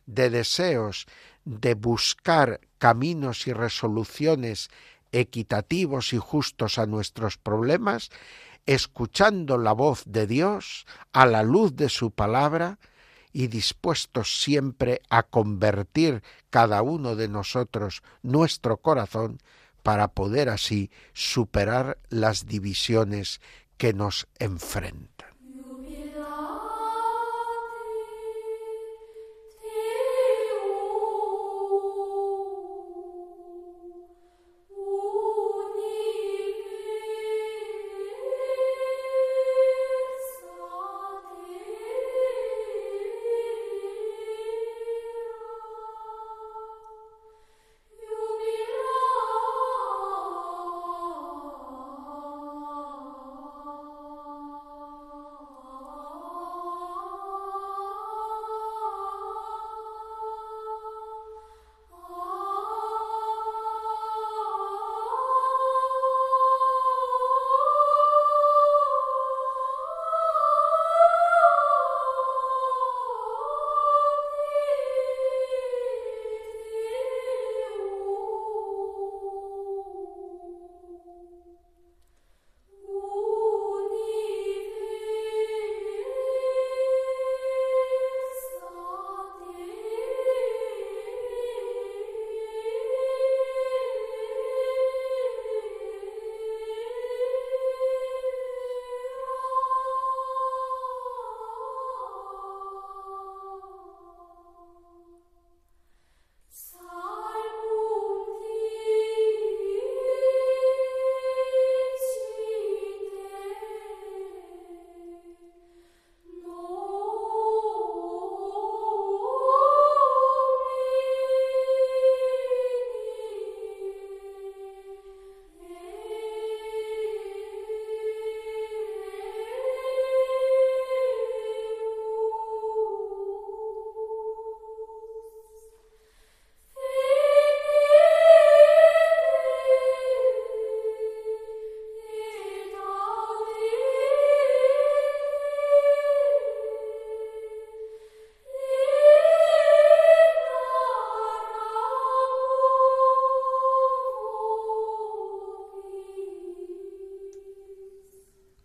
de 0.07 0.31
deseos 0.31 1.07
de 1.45 1.75
buscar 1.75 2.61
caminos 2.79 3.47
y 3.47 3.53
resoluciones 3.53 4.71
equitativos 5.13 6.13
y 6.13 6.19
justos 6.19 6.79
a 6.79 6.87
nuestros 6.87 7.37
problemas, 7.37 8.11
escuchando 8.67 9.59
la 9.59 9.73
voz 9.73 10.03
de 10.07 10.27
Dios 10.27 10.87
a 11.13 11.27
la 11.27 11.43
luz 11.43 11.77
de 11.77 11.89
su 11.89 12.11
palabra 12.11 12.79
y 13.33 13.47
dispuestos 13.47 14.41
siempre 14.41 15.03
a 15.09 15.23
convertir 15.23 16.23
cada 16.51 16.83
uno 16.83 17.17
de 17.17 17.29
nosotros 17.29 18.03
nuestro 18.23 18.79
corazón 18.79 19.39
para 19.83 20.09
poder 20.09 20.49
así 20.49 20.91
superar 21.13 21.99
las 22.09 22.47
divisiones 22.47 23.41
que 23.77 23.93
nos 23.93 24.29
enfrentan. 24.39 25.30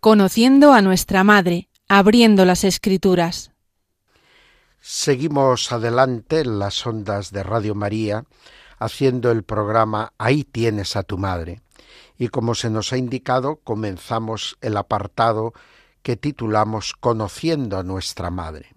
Conociendo 0.06 0.72
a 0.72 0.84
nuestra 0.84 1.24
Madre, 1.24 1.68
abriendo 1.88 2.46
las 2.46 2.64
Escrituras. 2.64 3.50
Seguimos 4.80 5.72
adelante 5.72 6.42
en 6.42 6.60
las 6.60 6.86
ondas 6.86 7.32
de 7.32 7.42
Radio 7.42 7.74
María, 7.74 8.24
haciendo 8.78 9.32
el 9.32 9.42
programa 9.42 10.14
Ahí 10.20 10.44
tienes 10.44 10.96
a 10.96 11.02
tu 11.02 11.18
Madre. 11.18 11.64
Y 12.20 12.28
como 12.28 12.54
se 12.54 12.70
nos 12.70 12.94
ha 12.94 12.98
indicado, 12.98 13.56
comenzamos 13.64 14.60
el 14.62 14.78
apartado 14.78 15.54
que 16.04 16.18
titulamos 16.18 16.94
Conociendo 16.94 17.80
a 17.80 17.84
nuestra 17.84 18.30
Madre. 18.30 18.76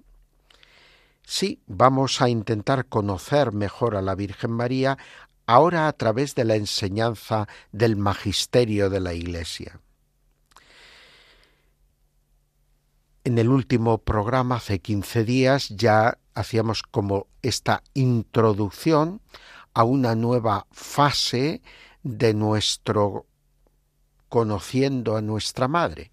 Sí, 1.27 1.61
vamos 1.67 2.23
a 2.23 2.31
intentar 2.31 2.87
conocer 2.87 3.53
mejor 3.53 3.97
a 3.97 4.01
la 4.01 4.15
Virgen 4.15 4.53
María 4.53 4.97
ahora 5.45 5.89
a 5.89 5.93
través 5.93 6.35
de 6.35 6.47
la 6.47 6.57
enseñanza 6.57 7.49
del 7.71 7.97
magisterio 7.97 8.89
de 8.89 9.01
la 9.01 9.13
Iglesia. 9.13 9.79
En 13.25 13.39
el 13.39 13.49
último 13.49 13.99
programa, 13.99 14.57
hace 14.57 14.79
15 14.79 15.25
días, 15.25 15.69
ya 15.71 16.19
hacíamos 16.35 16.83
como 16.83 17.27
esta 17.43 17.83
introducción 17.95 19.21
a 19.75 19.85
una 19.85 20.15
nueva 20.15 20.67
fase 20.71 21.63
de 22.03 22.33
nuestro 22.33 23.27
conociendo 24.29 25.17
a 25.17 25.23
nuestra 25.23 25.69
madre. 25.69 26.13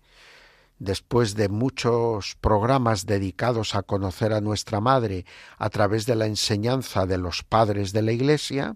Después 0.80 1.36
de 1.36 1.48
muchos 1.48 2.36
programas 2.42 3.06
dedicados 3.06 3.76
a 3.76 3.84
conocer 3.84 4.34
a 4.34 4.42
nuestra 4.42 4.82
madre 4.82 5.26
a 5.58 5.70
través 5.70 6.06
de 6.06 6.16
la 6.16 6.26
enseñanza 6.26 7.06
de 7.06 7.18
los 7.18 7.44
padres 7.44 7.94
de 7.94 8.02
la 8.02 8.12
Iglesia, 8.12 8.76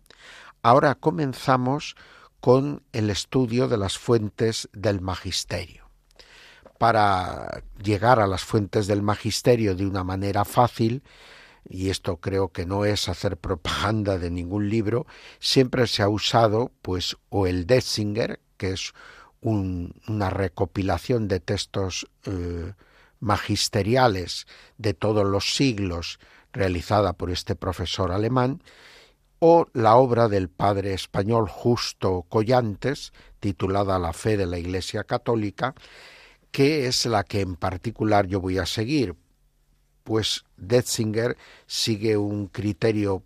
ahora 0.61 0.95
comenzamos 0.95 1.95
con 2.39 2.83
el 2.93 3.09
estudio 3.09 3.67
de 3.67 3.77
las 3.77 3.97
fuentes 3.97 4.69
del 4.71 5.01
magisterio 5.01 5.88
para 6.79 7.61
llegar 7.83 8.19
a 8.19 8.25
las 8.25 8.43
fuentes 8.43 8.87
del 8.87 9.03
magisterio 9.03 9.75
de 9.75 9.85
una 9.85 10.03
manera 10.03 10.45
fácil, 10.45 11.03
y 11.69 11.89
esto 11.89 12.17
creo 12.17 12.53
que 12.53 12.65
no 12.65 12.85
es 12.85 13.09
hacer 13.09 13.35
propaganda 13.35 14.17
de 14.17 14.31
ningún 14.31 14.69
libro, 14.69 15.05
siempre 15.39 15.85
se 15.87 16.01
ha 16.01 16.09
usado 16.09 16.71
pues 16.81 17.17
o 17.27 17.47
el 17.47 17.67
Detzinger, 17.67 18.39
que 18.57 18.71
es 18.71 18.93
una 19.41 20.29
recopilación 20.29 21.27
de 21.27 21.41
textos 21.41 22.07
eh, 22.25 22.73
magisteriales 23.19 24.47
de 24.77 24.93
todos 24.93 25.27
los 25.27 25.55
siglos 25.55 26.17
realizada 26.53 27.11
por 27.11 27.29
este 27.29 27.55
profesor 27.55 28.13
alemán, 28.13 28.63
o 29.39 29.67
la 29.73 29.95
obra 29.95 30.29
del 30.29 30.47
padre 30.47 30.93
español 30.93 31.49
Justo 31.49 32.25
Collantes, 32.29 33.11
titulada 33.41 33.99
La 33.99 34.13
fe 34.13 34.37
de 34.37 34.45
la 34.45 34.59
Iglesia 34.59 35.03
Católica, 35.03 35.75
¿Qué 36.51 36.87
es 36.87 37.05
la 37.05 37.23
que 37.23 37.41
en 37.41 37.55
particular 37.55 38.27
yo 38.27 38.41
voy 38.41 38.57
a 38.57 38.65
seguir? 38.65 39.15
Pues 40.03 40.45
Detzinger 40.57 41.37
sigue 41.67 42.17
un 42.17 42.47
criterio 42.47 43.23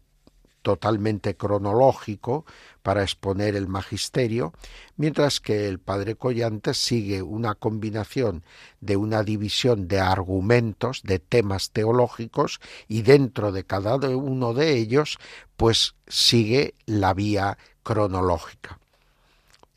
totalmente 0.64 1.36
cronológico 1.36 2.46
para 2.82 3.04
exponer 3.04 3.56
el 3.56 3.68
magisterio, 3.68 4.54
mientras 4.98 5.40
que 5.40 5.68
el 5.68 5.80
padre 5.80 6.16
Collantes 6.16 6.78
sigue 6.78 7.22
una 7.22 7.54
combinación 7.54 8.44
de 8.82 8.98
una 8.98 9.24
división 9.24 9.88
de 9.88 10.00
argumentos, 10.00 11.02
de 11.04 11.20
temas 11.20 11.72
teológicos, 11.72 12.60
y 12.88 13.04
dentro 13.04 13.52
de 13.52 13.66
cada 13.66 13.96
uno 13.96 14.54
de 14.54 14.78
ellos, 14.78 15.20
pues 15.58 15.96
sigue 16.08 16.76
la 16.86 17.14
vía 17.14 17.58
cronológica. 17.84 18.80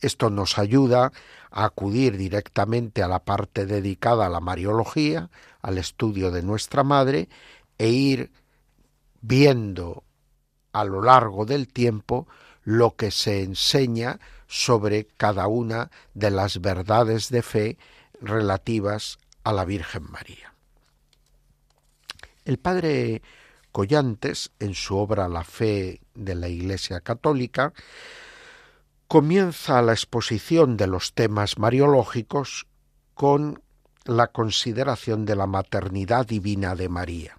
Esto 0.01 0.31
nos 0.31 0.59
ayuda 0.59 1.13
acudir 1.65 2.19
directamente 2.19 3.03
a 3.03 3.09
la 3.09 3.25
parte 3.25 3.65
dedicada 3.65 4.27
a 4.27 4.29
la 4.29 4.41
Mariología, 4.41 5.31
al 5.63 5.79
estudio 5.79 6.31
de 6.31 6.43
nuestra 6.43 6.85
Madre, 6.85 7.31
e 7.79 7.89
ir 7.89 8.31
viendo 9.23 10.05
a 10.73 10.85
lo 10.85 11.01
largo 11.01 11.47
del 11.47 11.69
tiempo 11.69 12.29
lo 12.63 12.95
que 12.95 13.11
se 13.11 13.43
enseña 13.43 14.21
sobre 14.47 15.07
cada 15.07 15.47
una 15.47 15.91
de 16.13 16.31
las 16.31 16.61
verdades 16.61 17.31
de 17.31 17.43
fe 17.43 17.79
relativas 18.21 19.19
a 19.43 19.55
la 19.55 19.65
Virgen 19.65 20.11
María. 20.11 20.53
El 22.45 22.59
padre 22.59 23.23
Collantes, 23.73 24.51
en 24.59 24.75
su 24.75 24.97
obra 24.97 25.27
La 25.29 25.43
fe 25.43 26.01
de 26.15 26.35
la 26.35 26.49
Iglesia 26.49 27.01
Católica, 27.01 27.73
comienza 29.09 29.83
la 29.83 29.93
exposición 29.93 30.77
de 30.77 30.87
los 30.87 31.15
temas 31.15 31.59
mariológicos 31.59 32.67
con 33.15 33.63
la 34.05 34.29
consideración 34.29 35.25
de 35.25 35.37
la 35.37 35.47
maternidad 35.47 36.27
divina 36.27 36.75
de 36.75 36.89
María. 36.89 37.39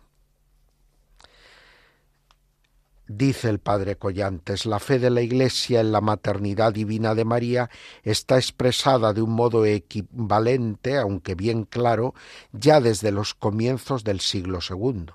Dice 3.10 3.50
el 3.50 3.60
padre 3.60 3.96
Collantes, 3.96 4.66
la 4.66 4.80
fe 4.80 5.00
de 5.00 5.10
la 5.10 5.22
Iglesia 5.22 5.80
en 5.80 5.94
la 5.94 6.02
maternidad 6.02 6.74
divina 6.74 7.16
de 7.16 7.24
María 7.24 7.70
está 8.04 8.36
expresada 8.36 9.14
de 9.14 9.22
un 9.22 9.32
modo 9.32 9.66
equivalente, 9.66 10.98
aunque 10.98 11.34
bien 11.34 11.64
claro, 11.64 12.14
ya 12.52 12.82
desde 12.82 13.12
los 13.12 13.34
comienzos 13.34 14.04
del 14.04 14.20
siglo 14.20 14.60
II, 14.70 15.06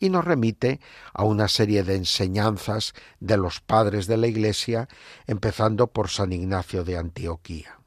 y 0.00 0.08
nos 0.08 0.24
remite 0.24 0.80
a 1.12 1.22
una 1.22 1.46
serie 1.46 1.84
de 1.84 1.94
enseñanzas 1.94 2.94
de 3.20 3.36
los 3.36 3.60
padres 3.60 4.06
de 4.08 4.16
la 4.16 4.26
Iglesia, 4.26 4.88
empezando 5.26 5.86
por 5.86 6.08
San 6.08 6.32
Ignacio 6.32 6.82
de 6.82 6.96
Antioquía. 6.96 7.78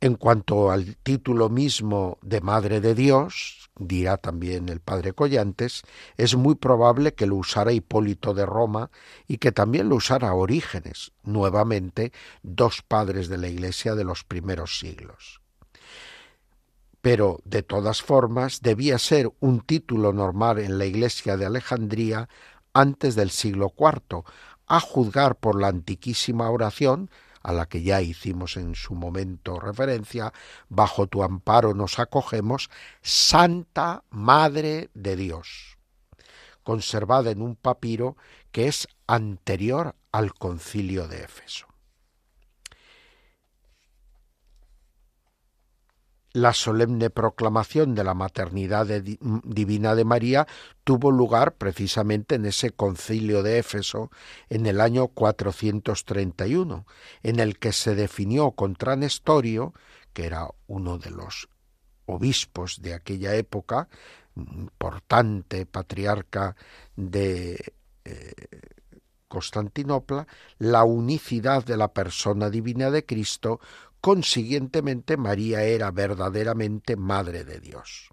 En 0.00 0.14
cuanto 0.14 0.70
al 0.70 0.96
título 0.96 1.48
mismo 1.48 2.18
de 2.22 2.40
Madre 2.40 2.80
de 2.80 2.94
Dios, 2.94 3.70
dirá 3.78 4.16
también 4.16 4.68
el 4.68 4.80
padre 4.80 5.12
Collantes, 5.12 5.82
es 6.16 6.36
muy 6.36 6.54
probable 6.54 7.14
que 7.14 7.26
lo 7.26 7.36
usara 7.36 7.72
Hipólito 7.72 8.34
de 8.34 8.46
Roma 8.46 8.90
y 9.26 9.38
que 9.38 9.52
también 9.52 9.88
lo 9.88 9.96
usara 9.96 10.34
Orígenes, 10.34 11.12
nuevamente 11.22 12.12
dos 12.42 12.82
padres 12.82 13.28
de 13.28 13.38
la 13.38 13.48
Iglesia 13.48 13.94
de 13.94 14.04
los 14.04 14.24
primeros 14.24 14.78
siglos. 14.78 15.40
Pero, 17.06 17.38
de 17.44 17.62
todas 17.62 18.02
formas, 18.02 18.62
debía 18.62 18.98
ser 18.98 19.30
un 19.38 19.60
título 19.60 20.12
normal 20.12 20.58
en 20.58 20.76
la 20.76 20.86
Iglesia 20.86 21.36
de 21.36 21.46
Alejandría 21.46 22.28
antes 22.74 23.14
del 23.14 23.30
siglo 23.30 23.72
IV, 23.78 24.24
a 24.66 24.80
juzgar 24.80 25.36
por 25.36 25.60
la 25.60 25.68
antiquísima 25.68 26.50
oración 26.50 27.08
a 27.42 27.52
la 27.52 27.66
que 27.66 27.84
ya 27.84 28.02
hicimos 28.02 28.56
en 28.56 28.74
su 28.74 28.96
momento 28.96 29.60
referencia, 29.60 30.32
bajo 30.68 31.06
tu 31.06 31.22
amparo 31.22 31.74
nos 31.74 32.00
acogemos, 32.00 32.70
Santa 33.02 34.02
Madre 34.10 34.90
de 34.94 35.14
Dios, 35.14 35.78
conservada 36.64 37.30
en 37.30 37.40
un 37.40 37.54
papiro 37.54 38.16
que 38.50 38.66
es 38.66 38.88
anterior 39.06 39.94
al 40.10 40.34
concilio 40.34 41.06
de 41.06 41.22
Éfeso. 41.22 41.68
La 46.36 46.52
solemne 46.52 47.08
proclamación 47.08 47.94
de 47.94 48.04
la 48.04 48.12
maternidad 48.12 48.86
divina 48.86 49.94
de 49.94 50.04
María 50.04 50.46
tuvo 50.84 51.10
lugar 51.10 51.54
precisamente 51.54 52.34
en 52.34 52.44
ese 52.44 52.72
concilio 52.72 53.42
de 53.42 53.58
Éfeso 53.58 54.10
en 54.50 54.66
el 54.66 54.82
año 54.82 55.08
431, 55.08 56.84
en 57.22 57.40
el 57.40 57.58
que 57.58 57.72
se 57.72 57.94
definió 57.94 58.50
contra 58.50 58.96
Nestorio, 58.96 59.72
que 60.12 60.26
era 60.26 60.50
uno 60.66 60.98
de 60.98 61.10
los 61.10 61.48
obispos 62.04 62.82
de 62.82 62.92
aquella 62.92 63.34
época, 63.34 63.88
importante 64.36 65.64
patriarca 65.64 66.54
de 66.96 67.72
eh, 68.04 68.34
Constantinopla, 69.28 70.26
la 70.58 70.84
unicidad 70.84 71.64
de 71.64 71.76
la 71.76 71.92
persona 71.92 72.50
divina 72.50 72.90
de 72.90 73.04
Cristo 73.04 73.58
Consiguientemente, 74.06 75.16
María 75.16 75.64
era 75.64 75.90
verdaderamente 75.90 76.94
Madre 76.94 77.42
de 77.42 77.58
Dios. 77.58 78.10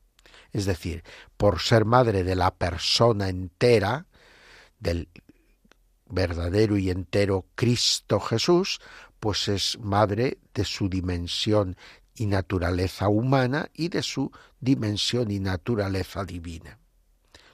Es 0.52 0.66
decir, 0.66 1.04
por 1.38 1.60
ser 1.60 1.86
madre 1.86 2.24
de 2.24 2.36
la 2.36 2.56
persona 2.56 3.30
entera, 3.30 4.08
del 4.80 5.08
verdadero 6.10 6.78
y 6.78 6.90
entero 6.90 7.46
Cristo 7.54 8.20
Jesús, 8.20 8.82
pues 9.20 9.48
es 9.48 9.78
madre 9.82 10.40
de 10.56 10.66
su 10.66 10.90
dimensión 10.90 11.78
y 12.16 12.26
naturaleza 12.26 13.08
humana 13.08 13.70
y 13.72 13.90
de 13.90 14.02
su 14.02 14.32
dimensión 14.60 15.30
y 15.30 15.40
naturaleza 15.40 16.26
divina. 16.26 16.80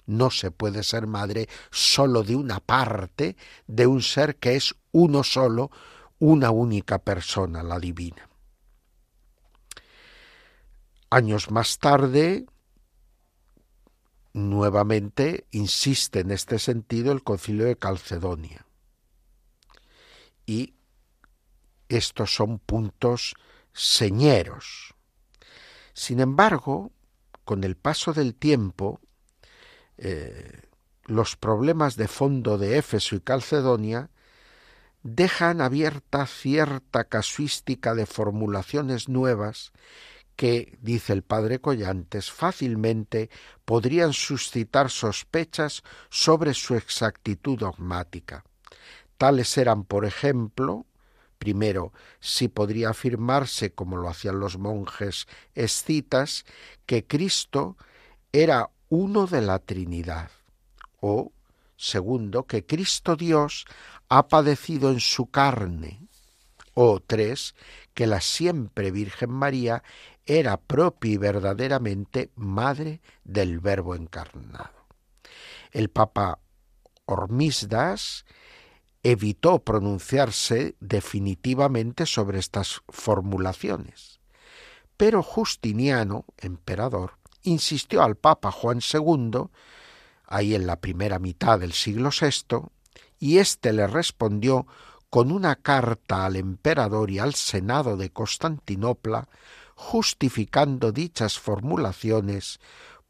No 0.06 0.32
se 0.32 0.49
puede 0.49 0.84
ser 0.84 1.08
madre 1.08 1.49
sólo 1.71 2.23
de 2.23 2.38
una 2.38 2.62
parte 2.62 3.36
de 3.67 3.86
un 3.86 4.02
ser 4.02 4.38
que 4.38 4.56
es 4.56 4.75
uno 4.93 5.25
solo, 5.25 5.71
una 6.19 6.52
única 6.52 6.99
persona, 6.99 7.63
la 7.63 7.78
divina. 7.80 8.28
Años 11.10 11.50
más 11.50 11.80
tarde, 11.80 12.45
nuevamente 14.34 15.48
insiste 15.52 16.19
en 16.19 16.32
este 16.32 16.60
sentido 16.60 17.12
el 17.12 17.24
concilio 17.24 17.65
de 17.65 17.76
Calcedonia. 17.76 18.65
Y 20.45 20.76
estos 21.88 22.34
son 22.34 22.60
puntos 22.60 23.34
señeros. 23.74 24.93
Sin 25.93 26.19
embargo, 26.19 26.91
con 27.43 27.63
el 27.63 27.76
paso 27.76 28.13
del 28.13 28.36
tiempo, 28.36 29.02
eh, 29.98 30.62
los 31.06 31.36
problemas 31.36 31.95
de 31.95 32.08
fondo 32.08 32.58
de 32.60 32.78
Éfeso 32.78 33.15
y 33.15 33.19
Calcedonia 33.19 34.12
dejan 35.02 35.62
abierta 35.62 36.28
cierta 36.28 37.06
casuística 37.06 37.95
de 37.95 38.06
formulaciones 38.06 39.10
nuevas 39.10 39.72
que, 40.39 40.78
dice 40.80 41.12
el 41.12 41.23
padre 41.23 41.60
Collantes, 41.60 42.32
fácilmente 42.32 43.30
podrían 43.65 44.13
suscitar 44.13 44.89
sospechas 44.89 45.84
sobre 46.10 46.54
su 46.54 46.75
exactitud 46.75 47.60
dogmática. 47.60 48.45
Tales 49.17 49.58
eran, 49.58 49.84
por 49.84 50.06
ejemplo, 50.06 50.86
primero, 51.39 51.91
si 52.21 52.47
podría 52.47 52.91
afirmarse, 52.91 53.73
como 53.73 53.97
lo 53.97 54.08
hacían 54.08 54.39
los 54.39 54.58
monjes 54.58 55.28
escitas, 55.56 56.45
que 56.86 57.06
Cristo 57.06 57.75
era 58.32 58.69
uno 58.88 59.28
de 59.28 59.41
la 59.41 59.60
Trinidad, 59.60 60.32
o, 61.02 61.34
segundo, 61.75 62.45
que 62.45 62.65
Cristo 62.65 63.17
Dios 63.17 63.65
ha 64.08 64.30
padecido 64.30 64.89
en 64.89 65.02
su 65.02 65.30
carne, 65.30 65.99
o 66.75 67.02
tres, 67.02 67.56
que 67.93 68.08
la 68.08 68.21
siempre 68.21 68.89
Virgen 68.89 69.32
María 69.32 69.84
era 70.29 70.57
propia 70.57 71.11
y 71.11 71.17
verdaderamente 71.17 72.29
madre 72.35 73.01
del 73.23 73.59
Verbo 73.59 73.95
encarnado. 73.95 74.85
El 75.71 75.89
Papa 75.89 76.37
Hormisdas 77.05 78.25
evitó 79.01 79.63
pronunciarse 79.63 80.75
definitivamente 80.79 82.05
sobre 82.05 82.37
estas 82.37 82.83
formulaciones, 82.89 84.19
pero 84.97 85.23
Justiniano, 85.23 86.25
emperador, 86.37 87.13
insistió 87.41 88.03
al 88.03 88.15
Papa 88.15 88.51
Juan 88.51 88.81
II, 88.81 89.47
ahí 90.25 90.53
en 90.53 90.67
la 90.67 90.79
primera 90.79 91.17
mitad 91.17 91.59
del 91.59 91.73
siglo 91.73 92.11
VI, 92.11 92.69
y 93.17 93.39
éste 93.39 93.73
le 93.73 93.87
respondió 93.87 94.67
con 95.09 95.31
una 95.31 95.55
carta 95.55 96.27
al 96.27 96.35
emperador 96.35 97.09
y 97.09 97.17
al 97.17 97.33
Senado 97.33 97.97
de 97.97 98.11
Constantinopla 98.11 99.27
justificando 99.79 100.91
dichas 100.91 101.39
formulaciones 101.39 102.59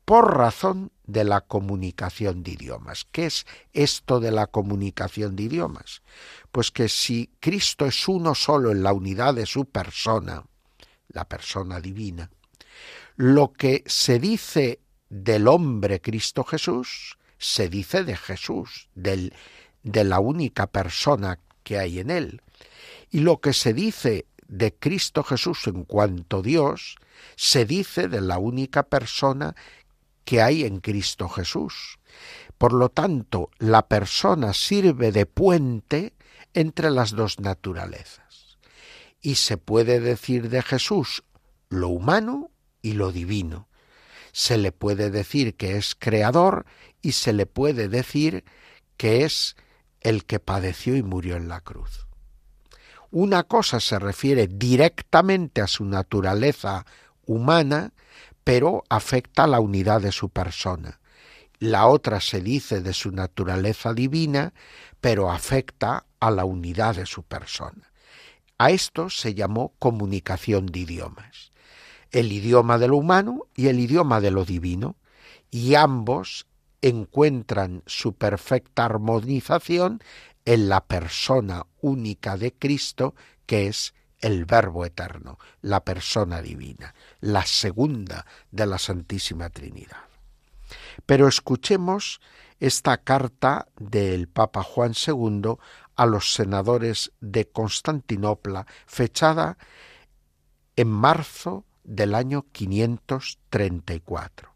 por 0.05 0.37
razón 0.37 0.91
de 1.07 1.23
la 1.23 1.41
comunicación 1.41 2.43
de 2.43 2.51
idiomas. 2.51 3.07
¿Qué 3.11 3.25
es 3.25 3.47
esto 3.73 4.19
de 4.19 4.29
la 4.29 4.45
comunicación 4.45 5.35
de 5.35 5.43
idiomas? 5.43 6.03
Pues 6.51 6.69
que 6.69 6.87
si 6.87 7.31
Cristo 7.39 7.87
es 7.87 8.07
uno 8.07 8.35
solo 8.35 8.69
en 8.69 8.83
la 8.83 8.93
unidad 8.93 9.33
de 9.33 9.47
su 9.47 9.65
persona, 9.65 10.45
la 11.07 11.27
persona 11.27 11.81
divina, 11.81 12.29
lo 13.15 13.51
que 13.51 13.83
se 13.87 14.19
dice 14.19 14.79
del 15.09 15.47
hombre 15.47 16.01
Cristo 16.01 16.43
Jesús, 16.43 17.17
se 17.39 17.67
dice 17.67 18.03
de 18.03 18.15
Jesús, 18.15 18.89
del, 18.93 19.33
de 19.81 20.03
la 20.03 20.19
única 20.19 20.67
persona 20.67 21.39
que 21.63 21.79
hay 21.79 21.99
en 21.99 22.11
él. 22.11 22.43
Y 23.09 23.21
lo 23.21 23.41
que 23.41 23.53
se 23.53 23.73
dice 23.73 24.27
de 24.49 24.73
Cristo 24.73 25.23
Jesús 25.23 25.67
en 25.67 25.85
cuanto 25.85 26.41
Dios 26.41 26.97
se 27.37 27.65
dice 27.65 28.07
de 28.07 28.19
la 28.19 28.39
única 28.39 28.83
persona 28.83 29.55
que 30.25 30.41
hay 30.41 30.65
en 30.65 30.79
Cristo 30.79 31.29
Jesús. 31.29 31.99
Por 32.57 32.73
lo 32.73 32.89
tanto, 32.89 33.49
la 33.59 33.87
persona 33.87 34.53
sirve 34.53 35.11
de 35.11 35.25
puente 35.25 36.13
entre 36.53 36.91
las 36.91 37.11
dos 37.11 37.39
naturalezas. 37.39 38.57
Y 39.21 39.35
se 39.35 39.57
puede 39.57 39.99
decir 39.99 40.49
de 40.49 40.61
Jesús 40.61 41.23
lo 41.69 41.89
humano 41.89 42.51
y 42.81 42.93
lo 42.93 43.11
divino. 43.11 43.69
Se 44.31 44.57
le 44.57 44.71
puede 44.71 45.09
decir 45.09 45.55
que 45.55 45.77
es 45.77 45.95
creador 45.95 46.65
y 47.01 47.13
se 47.13 47.33
le 47.33 47.45
puede 47.45 47.87
decir 47.87 48.43
que 48.97 49.23
es 49.25 49.55
el 50.01 50.25
que 50.25 50.39
padeció 50.39 50.95
y 50.95 51.03
murió 51.03 51.35
en 51.35 51.47
la 51.47 51.61
cruz. 51.61 52.08
Una 53.11 53.43
cosa 53.43 53.79
se 53.79 53.97
refiere 53.97 54.47
directamente 54.47 55.61
a 55.61 55.67
su 55.67 55.83
naturaleza 55.85 56.85
humana, 57.25 57.91
pero 58.43 58.83
afecta 58.89 59.43
a 59.45 59.47
la 59.47 59.59
unidad 59.59 60.01
de 60.01 60.11
su 60.11 60.29
persona. 60.29 60.99
La 61.59 61.87
otra 61.87 62.21
se 62.21 62.41
dice 62.41 62.81
de 62.81 62.93
su 62.93 63.11
naturaleza 63.11 63.93
divina, 63.93 64.53
pero 65.01 65.31
afecta 65.31 66.05
a 66.19 66.31
la 66.31 66.45
unidad 66.45 66.95
de 66.95 67.05
su 67.05 67.23
persona. 67.23 67.91
A 68.57 68.71
esto 68.71 69.09
se 69.09 69.33
llamó 69.33 69.73
comunicación 69.79 70.67
de 70.67 70.79
idiomas. 70.79 71.51
El 72.11 72.31
idioma 72.31 72.77
de 72.77 72.87
lo 72.87 72.97
humano 72.97 73.47
y 73.55 73.67
el 73.67 73.79
idioma 73.79 74.21
de 74.21 74.31
lo 74.31 74.45
divino, 74.45 74.95
y 75.51 75.75
ambos 75.75 76.45
encuentran 76.81 77.83
su 77.85 78.13
perfecta 78.13 78.85
armonización 78.85 80.01
en 80.49 80.67
la 80.67 80.83
persona 80.83 81.67
única 81.79 82.35
de 82.35 82.53
Cristo, 82.55 83.13
que 83.45 83.67
es 83.67 83.93
el 84.19 84.45
Verbo 84.45 84.83
eterno, 84.83 85.37
la 85.61 85.85
persona 85.85 86.41
divina, 86.41 86.95
la 87.21 87.45
segunda 87.45 88.25
de 88.49 88.65
la 88.65 88.79
Santísima 88.79 89.51
Trinidad. 89.51 90.07
Pero 91.05 91.27
escuchemos 91.27 92.19
esta 92.59 92.97
carta 92.97 93.67
del 93.77 94.27
Papa 94.27 94.63
Juan 94.63 94.93
II 94.95 95.57
a 95.95 96.07
los 96.07 96.33
senadores 96.33 97.11
de 97.21 97.47
Constantinopla, 97.47 98.65
fechada 98.87 99.59
en 100.75 100.87
marzo 100.87 101.63
del 101.83 102.15
año 102.15 102.47
534. 102.51 104.49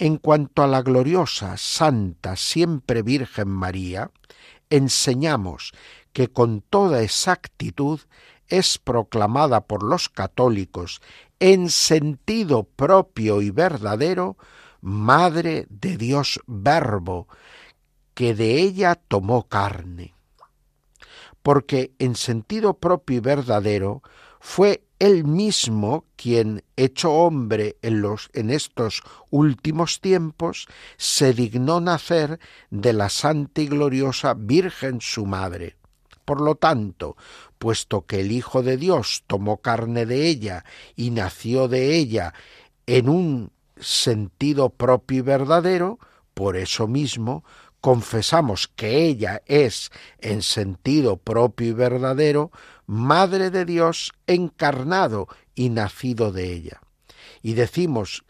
En 0.00 0.16
cuanto 0.16 0.64
a 0.64 0.66
la 0.66 0.82
gloriosa, 0.82 1.56
santa, 1.56 2.34
siempre 2.34 3.02
Virgen 3.02 3.46
María, 3.48 4.10
enseñamos 4.76 5.72
que 6.12 6.28
con 6.28 6.60
toda 6.60 7.02
exactitud 7.02 8.00
es 8.48 8.78
proclamada 8.78 9.66
por 9.66 9.82
los 9.82 10.08
católicos 10.08 11.00
en 11.40 11.70
sentido 11.70 12.64
propio 12.64 13.42
y 13.42 13.50
verdadero 13.50 14.36
Madre 14.80 15.66
de 15.70 15.96
Dios 15.96 16.40
Verbo, 16.46 17.26
que 18.12 18.34
de 18.34 18.60
ella 18.60 18.96
tomó 18.96 19.48
carne. 19.48 20.14
Porque 21.42 21.94
en 21.98 22.16
sentido 22.16 22.78
propio 22.78 23.16
y 23.16 23.20
verdadero 23.20 24.02
fue 24.40 24.83
él 24.98 25.24
mismo 25.24 26.04
quien, 26.16 26.62
hecho 26.76 27.12
hombre 27.12 27.76
en, 27.82 28.04
en 28.32 28.50
estos 28.50 29.02
últimos 29.30 30.00
tiempos, 30.00 30.66
se 30.96 31.32
dignó 31.32 31.80
nacer 31.80 32.38
de 32.70 32.92
la 32.92 33.08
santa 33.08 33.60
y 33.60 33.66
gloriosa 33.66 34.34
Virgen 34.34 35.00
su 35.00 35.26
Madre. 35.26 35.76
Por 36.24 36.40
lo 36.40 36.54
tanto, 36.54 37.16
puesto 37.58 38.06
que 38.06 38.20
el 38.20 38.32
Hijo 38.32 38.62
de 38.62 38.76
Dios 38.76 39.24
tomó 39.26 39.58
carne 39.58 40.06
de 40.06 40.26
ella 40.26 40.64
y 40.96 41.10
nació 41.10 41.68
de 41.68 41.96
ella 41.96 42.32
en 42.86 43.08
un 43.08 43.52
sentido 43.76 44.70
propio 44.70 45.18
y 45.18 45.20
verdadero, 45.22 45.98
por 46.32 46.56
eso 46.56 46.88
mismo 46.88 47.44
confesamos 47.84 48.66
que 48.66 49.04
ella 49.04 49.42
es, 49.44 49.92
en 50.18 50.40
sentido 50.40 51.18
propio 51.18 51.66
y 51.68 51.72
verdadero, 51.74 52.50
Madre 52.86 53.50
de 53.50 53.66
Dios 53.66 54.14
encarnado 54.26 55.28
y 55.54 55.68
nacido 55.68 56.32
de 56.32 56.50
ella. 56.50 56.80
Y 57.42 57.52
decimos, 57.52 58.24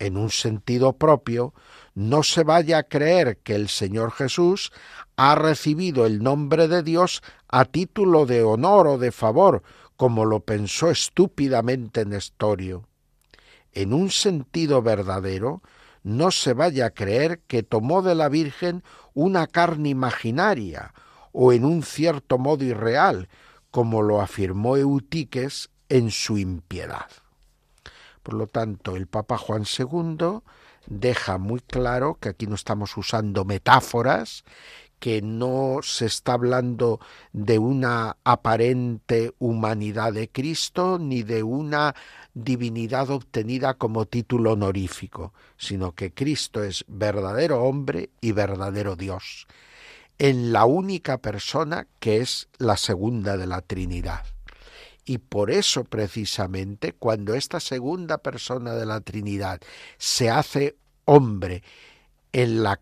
en 0.00 0.16
un 0.16 0.30
sentido 0.30 0.94
propio, 0.94 1.54
no 1.94 2.24
se 2.24 2.42
vaya 2.42 2.78
a 2.78 2.82
creer 2.82 3.38
que 3.38 3.54
el 3.54 3.68
Señor 3.68 4.10
Jesús 4.10 4.72
ha 5.14 5.36
recibido 5.36 6.04
el 6.04 6.20
nombre 6.20 6.66
de 6.66 6.82
Dios 6.82 7.22
a 7.46 7.66
título 7.66 8.26
de 8.26 8.42
honor 8.42 8.88
o 8.88 8.98
de 8.98 9.12
favor, 9.12 9.62
como 9.96 10.24
lo 10.24 10.40
pensó 10.40 10.90
estúpidamente 10.90 12.04
Nestorio. 12.04 12.88
En 13.70 13.92
un 13.92 14.10
sentido 14.10 14.82
verdadero, 14.82 15.62
no 16.08 16.30
se 16.30 16.54
vaya 16.54 16.86
a 16.86 16.90
creer 16.90 17.40
que 17.40 17.62
tomó 17.62 18.00
de 18.00 18.14
la 18.14 18.30
Virgen 18.30 18.82
una 19.12 19.46
carne 19.46 19.90
imaginaria 19.90 20.94
o 21.32 21.52
en 21.52 21.66
un 21.66 21.82
cierto 21.82 22.38
modo 22.38 22.64
irreal, 22.64 23.28
como 23.70 24.00
lo 24.00 24.22
afirmó 24.22 24.78
Eutiques 24.78 25.68
en 25.90 26.10
su 26.10 26.38
impiedad. 26.38 27.10
Por 28.22 28.34
lo 28.34 28.46
tanto, 28.46 28.96
el 28.96 29.06
Papa 29.06 29.36
Juan 29.36 29.64
II 29.66 30.40
deja 30.86 31.36
muy 31.36 31.60
claro 31.60 32.16
que 32.18 32.30
aquí 32.30 32.46
no 32.46 32.54
estamos 32.54 32.96
usando 32.96 33.44
metáforas, 33.44 34.44
que 34.98 35.22
no 35.22 35.78
se 35.82 36.06
está 36.06 36.32
hablando 36.34 37.00
de 37.32 37.58
una 37.58 38.16
aparente 38.24 39.32
humanidad 39.38 40.12
de 40.12 40.28
Cristo 40.28 40.98
ni 40.98 41.22
de 41.22 41.42
una 41.42 41.94
divinidad 42.34 43.10
obtenida 43.10 43.74
como 43.74 44.06
título 44.06 44.52
honorífico, 44.52 45.32
sino 45.56 45.92
que 45.92 46.12
Cristo 46.12 46.62
es 46.62 46.84
verdadero 46.88 47.62
hombre 47.62 48.10
y 48.20 48.32
verdadero 48.32 48.96
Dios, 48.96 49.46
en 50.18 50.52
la 50.52 50.64
única 50.64 51.18
persona 51.18 51.86
que 52.00 52.18
es 52.18 52.48
la 52.58 52.76
segunda 52.76 53.36
de 53.36 53.46
la 53.46 53.60
Trinidad. 53.62 54.24
Y 55.04 55.18
por 55.18 55.50
eso 55.50 55.84
precisamente 55.84 56.92
cuando 56.92 57.34
esta 57.34 57.60
segunda 57.60 58.18
persona 58.18 58.74
de 58.74 58.84
la 58.84 59.00
Trinidad 59.00 59.60
se 59.96 60.28
hace 60.28 60.76
hombre 61.06 61.62
en 62.32 62.62
las 62.62 62.78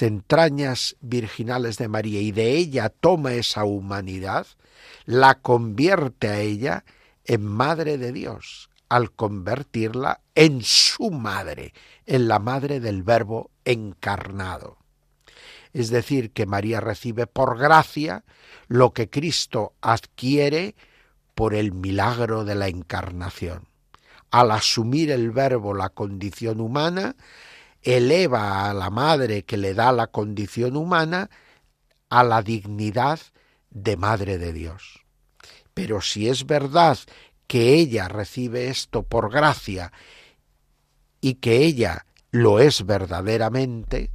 entrañas 0.00 0.96
virginales 1.00 1.78
de 1.78 1.88
María 1.88 2.20
y 2.20 2.32
de 2.32 2.56
ella 2.56 2.88
toma 2.88 3.34
esa 3.34 3.64
humanidad, 3.64 4.46
la 5.04 5.36
convierte 5.40 6.28
a 6.28 6.40
ella 6.40 6.84
en 7.24 7.44
madre 7.44 7.98
de 7.98 8.12
Dios, 8.12 8.70
al 8.88 9.12
convertirla 9.12 10.20
en 10.34 10.62
su 10.62 11.10
madre, 11.10 11.74
en 12.06 12.28
la 12.28 12.38
madre 12.38 12.80
del 12.80 13.02
Verbo 13.02 13.50
encarnado 13.64 14.78
es 15.72 15.90
decir, 15.90 16.32
que 16.32 16.46
María 16.46 16.80
recibe 16.80 17.26
por 17.26 17.58
gracia 17.58 18.24
lo 18.66 18.92
que 18.92 19.08
Cristo 19.08 19.74
adquiere 19.80 20.74
por 21.34 21.54
el 21.54 21.72
milagro 21.72 22.44
de 22.44 22.54
la 22.54 22.68
encarnación. 22.68 23.68
Al 24.30 24.50
asumir 24.50 25.10
el 25.10 25.30
verbo 25.30 25.74
la 25.74 25.88
condición 25.88 26.60
humana, 26.60 27.16
eleva 27.82 28.68
a 28.68 28.74
la 28.74 28.90
madre 28.90 29.44
que 29.44 29.56
le 29.56 29.74
da 29.74 29.92
la 29.92 30.08
condición 30.08 30.76
humana 30.76 31.30
a 32.08 32.24
la 32.24 32.42
dignidad 32.42 33.20
de 33.70 33.96
madre 33.96 34.38
de 34.38 34.52
Dios. 34.52 35.04
Pero 35.74 36.00
si 36.00 36.28
es 36.28 36.46
verdad 36.46 36.98
que 37.46 37.74
ella 37.74 38.08
recibe 38.08 38.68
esto 38.68 39.02
por 39.02 39.30
gracia 39.30 39.92
y 41.20 41.34
que 41.34 41.64
ella 41.64 42.06
lo 42.30 42.60
es 42.60 42.84
verdaderamente, 42.84 44.10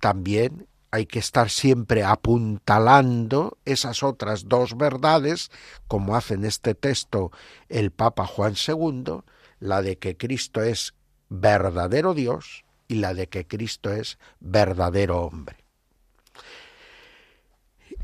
también 0.00 0.68
hay 0.90 1.06
que 1.06 1.18
estar 1.18 1.50
siempre 1.50 2.04
apuntalando 2.04 3.58
esas 3.64 4.04
otras 4.04 4.48
dos 4.48 4.76
verdades, 4.76 5.50
como 5.88 6.14
hace 6.14 6.34
en 6.34 6.44
este 6.44 6.76
texto 6.76 7.32
el 7.68 7.90
Papa 7.90 8.26
Juan 8.26 8.54
II, 8.54 9.22
la 9.58 9.82
de 9.82 9.98
que 9.98 10.16
Cristo 10.16 10.62
es 10.62 10.94
verdadero 11.28 12.14
Dios 12.14 12.64
y 12.88 12.96
la 12.96 13.14
de 13.14 13.28
que 13.28 13.46
Cristo 13.46 13.92
es 13.92 14.18
verdadero 14.40 15.22
hombre. 15.22 15.56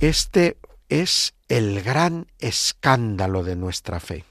Este 0.00 0.56
es 0.88 1.34
el 1.48 1.82
gran 1.82 2.26
escándalo 2.38 3.42
de 3.42 3.56
nuestra 3.56 4.00
fe, 4.00 4.24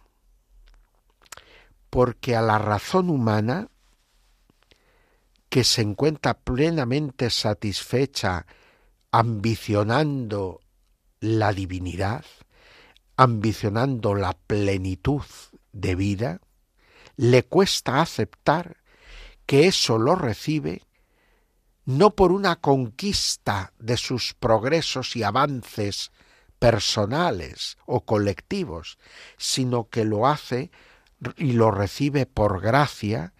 porque 1.89 2.35
a 2.35 2.41
la 2.41 2.57
razón 2.57 3.09
humana 3.09 3.69
que 5.49 5.63
se 5.63 5.81
encuentra 5.81 6.35
plenamente 6.35 7.29
satisfecha 7.29 8.45
ambicionando 9.11 10.61
la 11.19 11.51
divinidad, 11.53 12.23
ambicionando 13.17 14.15
la 14.15 14.33
plenitud 14.33 15.23
de 15.71 15.95
vida, 15.95 16.41
le 17.17 17.43
cuesta 17.43 18.01
aceptar 18.01 18.77
que 19.49 19.65
eso 19.65 19.97
lo 19.97 20.13
recibe 20.13 20.83
no 21.85 22.11
por 22.11 22.31
una 22.31 22.57
conquista 22.57 23.73
de 23.79 23.97
sus 23.97 24.35
progresos 24.35 25.15
y 25.15 25.23
avances 25.23 26.11
personales 26.59 27.79
o 27.87 28.01
colectivos, 28.01 28.99
sino 29.37 29.89
que 29.89 30.05
lo 30.05 30.27
hace 30.27 30.69
y 31.35 31.53
lo 31.53 31.71
recibe 31.71 32.27
por 32.27 32.61
gracia 32.61 33.33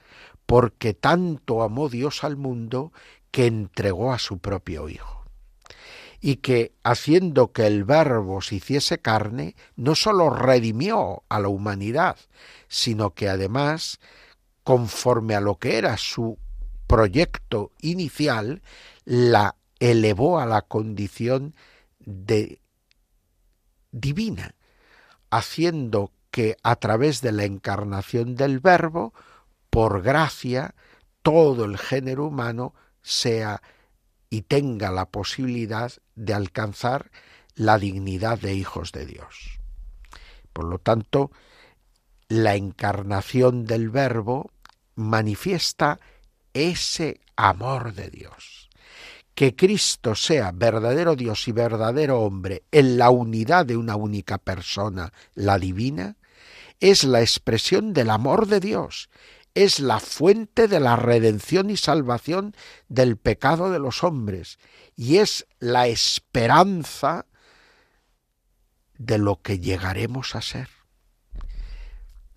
porque 0.48 0.95
tanto 0.95 1.62
amó 1.62 1.89
Dios 1.89 2.24
al 2.24 2.38
mundo 2.38 2.91
que 3.30 3.45
entregó 3.45 4.12
a 4.12 4.17
su 4.17 4.39
propio 4.39 4.89
Hijo. 4.89 5.26
Y 6.19 6.38
que, 6.38 6.74
haciendo 6.82 7.52
que 7.52 7.67
el 7.67 7.84
Verbo 7.84 8.41
se 8.41 8.56
hiciese 8.56 8.98
carne, 8.98 9.56
no 9.76 9.93
sólo 9.93 10.32
redimió 10.32 11.22
a 11.30 11.39
la 11.39 11.50
humanidad, 11.50 12.17
sino 12.67 13.13
que 13.13 13.30
además, 13.30 14.00
conforme 14.63 15.36
a 15.36 15.41
lo 15.41 15.56
que 15.56 15.78
era 15.78 15.98
su 15.98 16.38
proyecto 16.88 17.72
inicial, 17.82 18.62
la 19.06 19.56
elevó 19.80 20.39
a 20.39 20.45
la 20.45 20.62
condición 20.62 21.56
de 22.00 22.62
divina, 23.91 24.56
haciendo 25.30 26.12
que 26.32 26.58
a 26.63 26.76
través 26.76 27.22
de 27.22 27.32
la 27.32 27.45
encarnación 27.45 28.36
del 28.36 28.60
Verbo, 28.60 29.13
por 29.69 30.02
gracia, 30.02 30.76
todo 31.22 31.65
el 31.65 31.78
género 31.78 32.26
humano 32.26 32.74
sea 33.02 33.62
y 34.30 34.43
tenga 34.43 34.91
la 34.91 35.06
posibilidad 35.06 35.91
de 36.15 36.34
alcanzar 36.34 37.12
la 37.56 37.78
dignidad 37.78 38.39
de 38.39 38.54
hijos 38.54 38.91
de 38.91 39.06
Dios. 39.06 39.60
Por 40.54 40.65
lo 40.65 40.80
tanto, 40.80 41.32
la 42.30 42.56
encarnación 42.56 43.65
del 43.65 43.89
Verbo 43.89 44.52
manifiesta 44.96 46.00
ese 46.54 47.20
amor 47.36 47.94
de 47.94 48.10
Dios. 48.10 48.70
Que 49.34 49.56
Cristo 49.56 50.15
sea 50.15 50.52
verdadero 50.52 51.15
Dios 51.15 51.48
y 51.48 51.52
verdadero 51.52 52.22
hombre 52.22 52.63
en 52.72 52.98
la 52.98 53.10
unidad 53.10 53.65
de 53.65 53.78
una 53.78 53.96
única 53.96 54.38
persona, 54.38 55.12
la 55.34 55.58
divina, 55.58 56.18
es 56.80 57.04
la 57.04 57.22
expresión 57.22 57.94
del 57.94 58.10
amor 58.10 58.48
de 58.48 58.60
Dios, 58.60 59.10
es 59.56 59.80
la 59.80 60.00
fuente 60.00 60.68
de 60.68 60.80
la 60.80 60.96
redención 60.96 61.70
y 61.70 61.78
salvación 61.78 62.56
del 62.89 63.18
pecado 63.18 63.72
de 63.72 63.80
los 63.80 64.04
hombres 64.04 64.60
y 64.96 65.18
es 65.18 65.48
la 65.60 65.88
esperanza 65.88 67.26
de 68.98 69.18
lo 69.18 69.42
que 69.42 69.60
llegaremos 69.60 70.36
a 70.36 70.42
ser. 70.42 70.79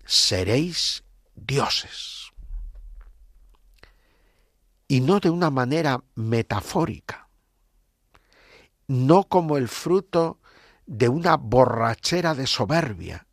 Seréis 0.05 1.03
dioses. 1.35 2.31
Y 4.87 5.01
no 5.01 5.19
de 5.19 5.29
una 5.29 5.49
manera 5.49 6.03
metafórica, 6.15 7.29
no 8.87 9.23
como 9.23 9.57
el 9.57 9.67
fruto 9.67 10.39
de 10.85 11.09
una 11.09 11.37
borrachera 11.37 12.35
de 12.35 12.45
soberbia, 12.45 13.27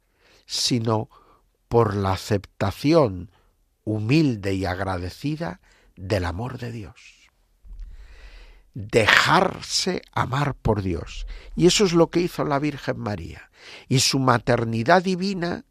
sino 0.46 1.10
por 1.68 1.94
la 1.94 2.12
aceptación 2.12 3.30
humilde 3.84 4.54
y 4.54 4.64
agradecida 4.64 5.60
del 5.96 6.24
amor 6.24 6.58
de 6.58 6.72
Dios 6.72 7.20
dejarse 8.74 10.02
amar 10.12 10.54
por 10.54 10.82
Dios. 10.82 11.26
Y 11.56 11.66
eso 11.66 11.84
es 11.84 11.92
lo 11.92 12.10
que 12.10 12.20
hizo 12.20 12.44
la 12.44 12.58
Virgen 12.58 12.98
María. 12.98 13.50
Y 13.88 14.00
su 14.00 14.18
maternidad 14.18 15.02
divina 15.02 15.64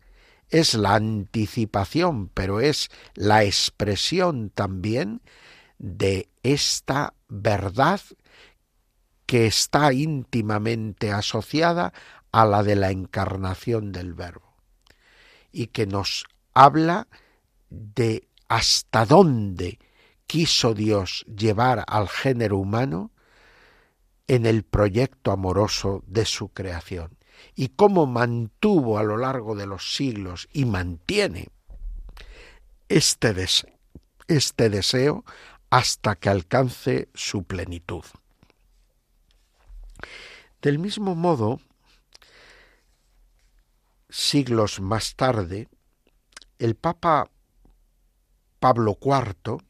es 0.50 0.74
la 0.74 0.96
anticipación, 0.96 2.30
pero 2.30 2.60
es 2.60 2.90
la 3.14 3.44
expresión 3.44 4.50
también 4.50 5.22
de 5.78 6.30
esta 6.44 7.14
verdad 7.28 8.02
que 9.26 9.46
está 9.46 9.94
íntimamente 9.94 11.12
asociada 11.12 11.94
a 12.32 12.46
la 12.46 12.64
de 12.64 12.76
la 12.76 12.92
encarnación 12.92 13.92
del 13.92 14.14
Verbo 14.14 14.56
y 15.52 15.68
que 15.68 15.86
nos 15.86 16.26
habla 16.54 17.08
de 17.70 18.28
hasta 18.48 19.06
dónde 19.06 19.80
quiso 20.26 20.74
Dios 20.74 21.26
llevar 21.28 21.84
al 21.88 22.10
género 22.10 22.58
humano 22.58 23.12
en 24.28 24.46
el 24.46 24.64
proyecto 24.64 25.32
amoroso 25.32 26.04
de 26.08 26.26
su 26.26 26.50
creación 26.50 27.19
y 27.56 27.70
cómo 27.70 28.06
mantuvo 28.06 28.98
a 28.98 29.04
lo 29.04 29.18
largo 29.18 29.56
de 29.56 29.66
los 29.66 29.96
siglos 29.96 30.48
y 30.54 30.66
mantiene 30.66 31.50
este, 32.88 33.46
este 34.28 34.70
deseo 34.70 35.24
hasta 35.70 36.16
que 36.16 36.30
alcance 36.30 37.10
su 37.14 37.44
plenitud. 37.44 38.04
Del 40.62 40.80
mismo 40.80 41.16
modo, 41.16 41.60
siglos 44.10 44.80
más 44.82 45.16
tarde, 45.16 45.70
el 46.58 46.76
Papa 46.76 47.30
Pablo 48.60 48.98
IV 49.02 49.64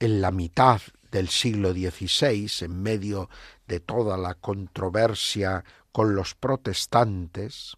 en 0.00 0.20
la 0.20 0.30
mitad 0.30 0.80
del 1.10 1.28
siglo 1.28 1.72
XVI, 1.72 2.50
en 2.60 2.82
medio 2.82 3.28
de 3.66 3.80
toda 3.80 4.16
la 4.16 4.34
controversia 4.34 5.64
con 5.92 6.14
los 6.14 6.34
protestantes, 6.34 7.76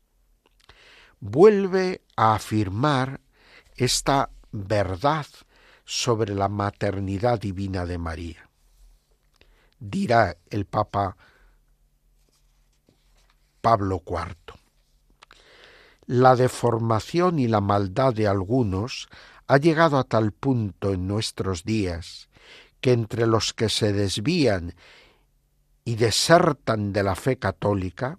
vuelve 1.20 2.02
a 2.16 2.34
afirmar 2.34 3.20
esta 3.76 4.30
verdad 4.52 5.26
sobre 5.84 6.34
la 6.34 6.48
maternidad 6.48 7.40
divina 7.40 7.86
de 7.86 7.98
María. 7.98 8.48
Dirá 9.78 10.36
el 10.50 10.66
Papa 10.66 11.16
Pablo 13.60 14.02
IV. 14.06 14.54
La 16.06 16.36
deformación 16.36 17.38
y 17.38 17.48
la 17.48 17.60
maldad 17.60 18.14
de 18.14 18.26
algunos 18.26 19.08
ha 19.46 19.58
llegado 19.58 19.98
a 19.98 20.04
tal 20.04 20.32
punto 20.32 20.92
en 20.92 21.06
nuestros 21.06 21.64
días 21.64 22.28
que 22.80 22.92
entre 22.92 23.26
los 23.26 23.52
que 23.52 23.68
se 23.68 23.92
desvían 23.92 24.74
y 25.84 25.96
desertan 25.96 26.92
de 26.92 27.02
la 27.02 27.14
fe 27.14 27.38
católica, 27.38 28.18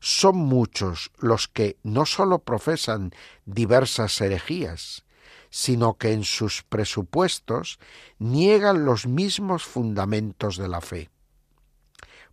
son 0.00 0.36
muchos 0.36 1.10
los 1.18 1.48
que 1.48 1.76
no 1.82 2.06
sólo 2.06 2.40
profesan 2.40 3.12
diversas 3.46 4.20
herejías, 4.20 5.04
sino 5.50 5.94
que 5.94 6.12
en 6.12 6.24
sus 6.24 6.62
presupuestos 6.62 7.78
niegan 8.18 8.84
los 8.84 9.06
mismos 9.06 9.64
fundamentos 9.64 10.56
de 10.56 10.68
la 10.68 10.80
fe. 10.80 11.10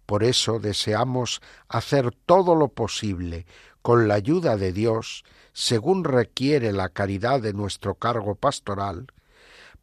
Por 0.06 0.24
eso 0.24 0.60
deseamos 0.60 1.42
hacer 1.68 2.12
todo 2.26 2.56
lo 2.56 2.68
posible, 2.68 3.46
con 3.82 4.08
la 4.08 4.16
ayuda 4.16 4.58
de 4.58 4.72
Dios, 4.72 5.24
según 5.54 6.04
requiere 6.04 6.72
la 6.72 6.90
caridad 6.90 7.42
de 7.42 7.54
nuestro 7.54 7.96
cargo 7.96 8.36
pastoral, 8.36 9.08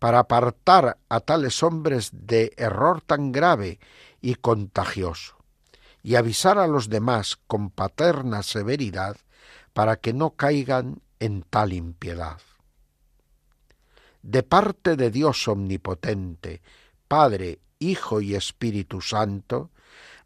para 0.03 0.19
apartar 0.19 0.99
a 1.09 1.21
tales 1.21 1.63
hombres 1.63 2.11
de 2.13 2.53
error 2.57 3.03
tan 3.03 3.31
grave 3.31 3.79
y 4.21 4.35
contagioso, 4.35 5.37
y 6.03 6.17
avisar 6.17 6.59
a 6.59 6.67
los 6.67 6.89
demás 6.89 7.39
con 7.47 7.71
paterna 7.71 8.43
severidad 8.43 9.17
para 9.73 9.95
que 9.95 10.13
no 10.13 10.31
caigan 10.31 11.03
en 11.21 11.43
tal 11.43 11.73
impiedad. 11.73 12.41
De 14.23 14.43
parte 14.43 14.97
de 14.97 15.13
Dios 15.13 15.47
omnipotente, 15.47 16.63
Padre, 17.07 17.61
Hijo 17.79 18.21
y 18.21 18.35
Espíritu 18.35 19.03
Santo, 19.03 19.71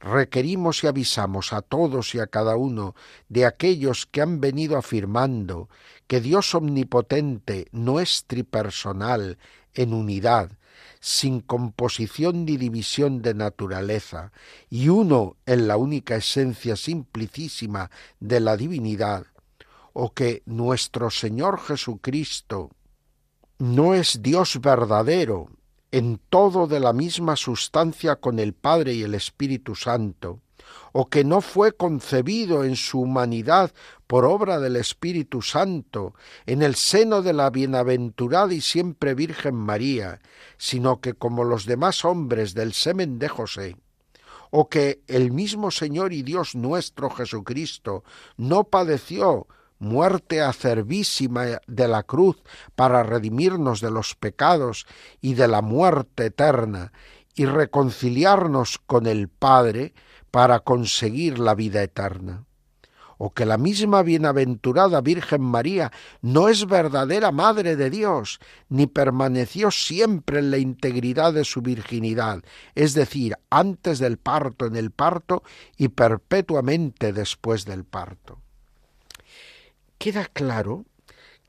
requerimos 0.00 0.84
y 0.84 0.86
avisamos 0.86 1.52
a 1.52 1.60
todos 1.60 2.14
y 2.14 2.20
a 2.20 2.28
cada 2.28 2.56
uno 2.56 2.94
de 3.28 3.44
aquellos 3.44 4.06
que 4.06 4.22
han 4.22 4.40
venido 4.40 4.78
afirmando 4.78 5.68
que 6.06 6.22
Dios 6.22 6.54
omnipotente 6.54 7.68
no 7.72 8.00
es 8.00 8.24
tripersonal 8.26 9.36
en 9.76 9.94
unidad, 9.94 10.50
sin 11.00 11.40
composición 11.40 12.44
ni 12.44 12.56
división 12.56 13.22
de 13.22 13.34
naturaleza, 13.34 14.32
y 14.68 14.88
uno 14.88 15.36
en 15.46 15.68
la 15.68 15.76
única 15.76 16.16
esencia 16.16 16.74
simplicísima 16.74 17.90
de 18.18 18.40
la 18.40 18.56
divinidad, 18.56 19.26
o 19.92 20.12
que 20.12 20.42
nuestro 20.46 21.10
Señor 21.10 21.60
Jesucristo 21.60 22.70
no 23.58 23.94
es 23.94 24.20
Dios 24.22 24.60
verdadero, 24.60 25.48
en 25.92 26.20
todo 26.28 26.66
de 26.66 26.80
la 26.80 26.92
misma 26.92 27.36
sustancia 27.36 28.16
con 28.16 28.38
el 28.38 28.52
Padre 28.52 28.94
y 28.94 29.02
el 29.02 29.14
Espíritu 29.14 29.74
Santo, 29.74 30.40
o 30.92 31.08
que 31.08 31.24
no 31.24 31.40
fue 31.40 31.72
concebido 31.72 32.64
en 32.64 32.76
su 32.76 33.00
humanidad 33.00 33.72
por 34.06 34.24
obra 34.24 34.60
del 34.60 34.76
Espíritu 34.76 35.42
Santo, 35.42 36.14
en 36.46 36.62
el 36.62 36.76
seno 36.76 37.22
de 37.22 37.32
la 37.32 37.50
bienaventurada 37.50 38.54
y 38.54 38.60
siempre 38.60 39.14
Virgen 39.14 39.54
María, 39.54 40.20
sino 40.58 41.00
que 41.00 41.14
como 41.14 41.44
los 41.44 41.66
demás 41.66 42.04
hombres 42.04 42.54
del 42.54 42.72
semen 42.72 43.18
de 43.18 43.28
José, 43.28 43.76
o 44.50 44.68
que 44.68 45.02
el 45.08 45.32
mismo 45.32 45.70
Señor 45.70 46.12
y 46.12 46.22
Dios 46.22 46.54
nuestro 46.54 47.10
Jesucristo 47.10 48.04
no 48.36 48.64
padeció 48.64 49.48
muerte 49.78 50.40
acervísima 50.40 51.60
de 51.66 51.88
la 51.88 52.02
cruz 52.02 52.42
para 52.74 53.02
redimirnos 53.02 53.80
de 53.80 53.90
los 53.90 54.14
pecados 54.14 54.86
y 55.20 55.34
de 55.34 55.48
la 55.48 55.60
muerte 55.62 56.26
eterna 56.26 56.92
y 57.34 57.44
reconciliarnos 57.44 58.78
con 58.78 59.06
el 59.06 59.28
Padre 59.28 59.92
para 60.30 60.60
conseguir 60.60 61.38
la 61.38 61.54
vida 61.54 61.82
eterna. 61.82 62.45
O 63.18 63.32
que 63.32 63.46
la 63.46 63.56
misma 63.56 64.02
bienaventurada 64.02 65.00
Virgen 65.00 65.42
María 65.42 65.90
no 66.20 66.48
es 66.48 66.66
verdadera 66.66 67.32
Madre 67.32 67.76
de 67.76 67.90
Dios, 67.90 68.40
ni 68.68 68.86
permaneció 68.86 69.70
siempre 69.70 70.40
en 70.40 70.50
la 70.50 70.58
integridad 70.58 71.32
de 71.32 71.44
su 71.44 71.62
virginidad, 71.62 72.42
es 72.74 72.94
decir, 72.94 73.36
antes 73.50 73.98
del 73.98 74.18
parto, 74.18 74.66
en 74.66 74.76
el 74.76 74.90
parto 74.90 75.42
y 75.76 75.88
perpetuamente 75.88 77.12
después 77.12 77.64
del 77.64 77.84
parto. 77.84 78.38
Queda 79.98 80.26
claro 80.26 80.84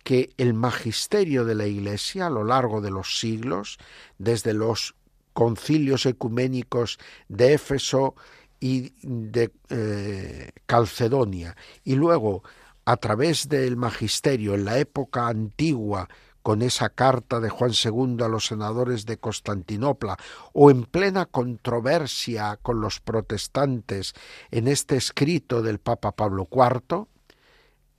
que 0.04 0.30
el 0.38 0.54
magisterio 0.54 1.44
de 1.44 1.56
la 1.56 1.68
Iglesia 1.68 2.28
a 2.28 2.30
lo 2.30 2.46
largo 2.46 2.80
de 2.80 2.92
los 2.92 3.20
siglos, 3.20 3.78
desde 4.18 4.54
los 4.54 4.96
concilios 5.34 6.06
ecuménicos 6.06 6.98
de 7.28 7.54
Éfeso 7.54 8.16
y 8.60 8.94
de 9.02 9.52
eh, 9.70 10.52
Calcedonia, 10.66 11.56
y 11.84 11.96
luego 11.96 12.44
a 12.86 12.98
través 12.98 13.50
del 13.50 13.76
magisterio 13.76 14.56
en 14.56 14.66
la 14.66 14.80
época 14.80 15.28
antigua 15.28 16.08
con 16.42 16.62
esa 16.62 16.90
carta 16.90 17.42
de 17.42 17.50
Juan 17.50 17.74
II 17.74 18.24
a 18.24 18.30
los 18.30 18.46
senadores 18.46 19.06
de 19.06 19.18
Constantinopla, 19.18 20.18
o 20.54 20.72
en 20.72 20.86
plena 20.86 21.26
controversia 21.26 22.58
con 22.62 22.80
los 22.80 23.02
protestantes 23.02 24.14
en 24.50 24.70
este 24.70 24.96
escrito 24.96 25.62
del 25.62 25.80
Papa 25.80 26.14
Pablo 26.14 26.48
IV, 26.50 27.08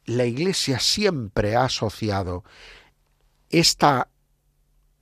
la 0.07 0.25
Iglesia 0.25 0.81
siempre 0.81 1.57
ha 1.57 1.65
asociado 1.65 2.43
esta 3.51 4.09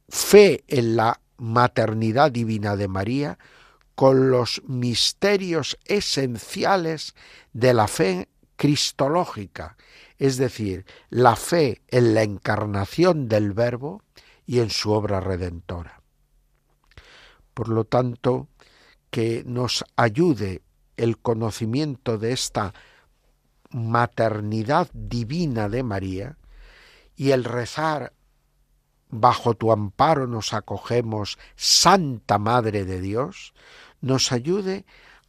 fe 0.08 0.64
en 0.66 0.96
la 0.96 1.20
maternidad 1.36 2.32
divina 2.32 2.74
de 2.76 2.88
María 2.88 3.38
con 3.96 4.30
los 4.30 4.62
misterios 4.68 5.78
esenciales 5.86 7.14
de 7.52 7.74
la 7.74 7.88
fe 7.88 8.28
cristológica, 8.56 9.76
es 10.18 10.36
decir, 10.36 10.86
la 11.10 11.34
fe 11.34 11.82
en 11.88 12.14
la 12.14 12.22
encarnación 12.22 13.26
del 13.26 13.52
Verbo 13.52 14.02
y 14.46 14.60
en 14.60 14.70
su 14.70 14.92
obra 14.92 15.20
redentora. 15.20 16.02
Por 17.54 17.68
lo 17.68 17.84
tanto, 17.84 18.48
que 19.10 19.42
nos 19.46 19.84
ayude 19.96 20.62
el 20.98 21.18
conocimiento 21.18 22.18
de 22.18 22.32
esta 22.32 22.74
maternidad 23.70 24.90
divina 24.92 25.70
de 25.70 25.82
María 25.82 26.36
y 27.16 27.30
el 27.30 27.44
rezar 27.44 28.12
bajo 29.08 29.54
tu 29.54 29.72
amparo 29.72 30.26
nos 30.26 30.52
acogemos, 30.52 31.38
Santa 31.54 32.38
Madre 32.38 32.84
de 32.84 33.00
Dios, 33.00 33.54
nos 34.00 34.32
ayude 34.32 34.84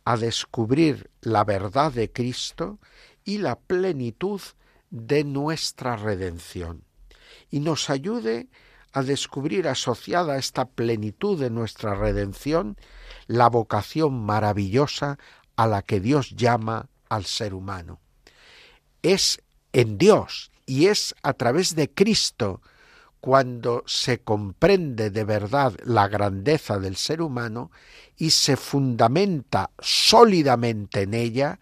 a 0.05 0.17
descubrir 0.17 1.09
la 1.21 1.43
verdad 1.43 1.91
de 1.91 2.11
Cristo 2.11 2.79
y 3.23 3.39
la 3.39 3.57
plenitud 3.57 4.41
de 4.89 5.23
nuestra 5.23 5.97
redención 5.97 6.87
y 7.49 7.59
nos 7.59 7.89
ayude 7.89 8.47
a 8.93 9.03
descubrir 9.03 9.67
asociada 9.67 10.33
a 10.33 10.37
esta 10.37 10.65
plenitud 10.65 11.39
de 11.39 11.49
nuestra 11.49 11.95
redención 11.95 12.77
la 13.27 13.49
vocación 13.49 14.25
maravillosa 14.25 15.17
a 15.55 15.67
la 15.67 15.81
que 15.81 15.99
Dios 15.99 16.31
llama 16.31 16.89
al 17.09 17.25
ser 17.25 17.53
humano. 17.53 17.99
Es 19.01 19.41
en 19.73 19.97
Dios 19.97 20.51
y 20.65 20.87
es 20.87 21.15
a 21.21 21.33
través 21.33 21.75
de 21.75 21.93
Cristo 21.93 22.61
cuando 23.21 23.83
se 23.85 24.19
comprende 24.19 25.09
de 25.09 25.23
verdad 25.23 25.73
la 25.83 26.07
grandeza 26.07 26.79
del 26.79 26.95
ser 26.95 27.21
humano 27.21 27.71
y 28.15 28.31
se 28.31 28.55
fundamenta 28.55 29.71
sólidamente 29.79 31.01
en 31.01 31.13
ella 31.13 31.59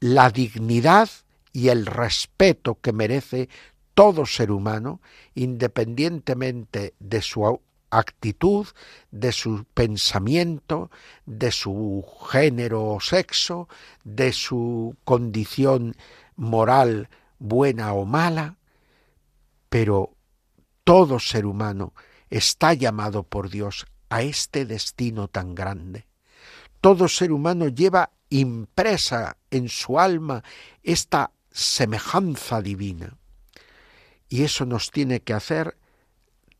la 0.00 0.30
dignidad 0.30 1.08
y 1.52 1.68
el 1.68 1.86
respeto 1.86 2.78
que 2.80 2.92
merece 2.92 3.48
todo 3.94 4.26
ser 4.26 4.50
humano, 4.50 5.00
independientemente 5.34 6.94
de 6.98 7.22
su 7.22 7.60
actitud, 7.90 8.66
de 9.10 9.32
su 9.32 9.64
pensamiento, 9.72 10.90
de 11.24 11.50
su 11.50 12.04
género 12.30 12.84
o 12.84 13.00
sexo, 13.00 13.68
de 14.04 14.32
su 14.32 14.96
condición 15.04 15.96
moral 16.36 17.08
buena 17.38 17.94
o 17.94 18.04
mala, 18.04 18.56
pero 19.70 20.15
todo 20.86 21.18
ser 21.18 21.46
humano 21.46 21.94
está 22.30 22.72
llamado 22.72 23.24
por 23.24 23.50
Dios 23.50 23.86
a 24.08 24.22
este 24.22 24.64
destino 24.64 25.26
tan 25.26 25.56
grande. 25.56 26.06
Todo 26.80 27.08
ser 27.08 27.32
humano 27.32 27.66
lleva 27.66 28.12
impresa 28.30 29.36
en 29.50 29.68
su 29.68 29.98
alma 29.98 30.44
esta 30.84 31.32
semejanza 31.50 32.62
divina. 32.62 33.16
Y 34.28 34.44
eso 34.44 34.64
nos 34.64 34.92
tiene 34.92 35.18
que 35.18 35.32
hacer 35.32 35.76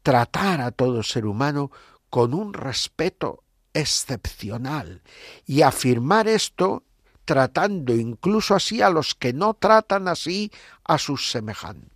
tratar 0.03 0.61
a 0.61 0.73
todo 0.73 1.05
ser 1.05 1.25
humano 1.25 1.71
con 2.11 2.35
un 2.35 2.53
respeto 2.53 3.45
excepcional 3.75 5.03
y 5.47 5.63
afirmar 5.63 6.27
esto 6.27 6.83
tratando 7.25 7.95
incluso 7.95 8.57
así 8.57 8.83
a 8.83 8.91
los 8.91 9.15
que 9.15 9.33
no 9.33 9.55
tratan 9.55 10.09
así 10.09 10.51
a 10.83 10.99
sus 10.99 11.31
semejantes. 11.31 11.96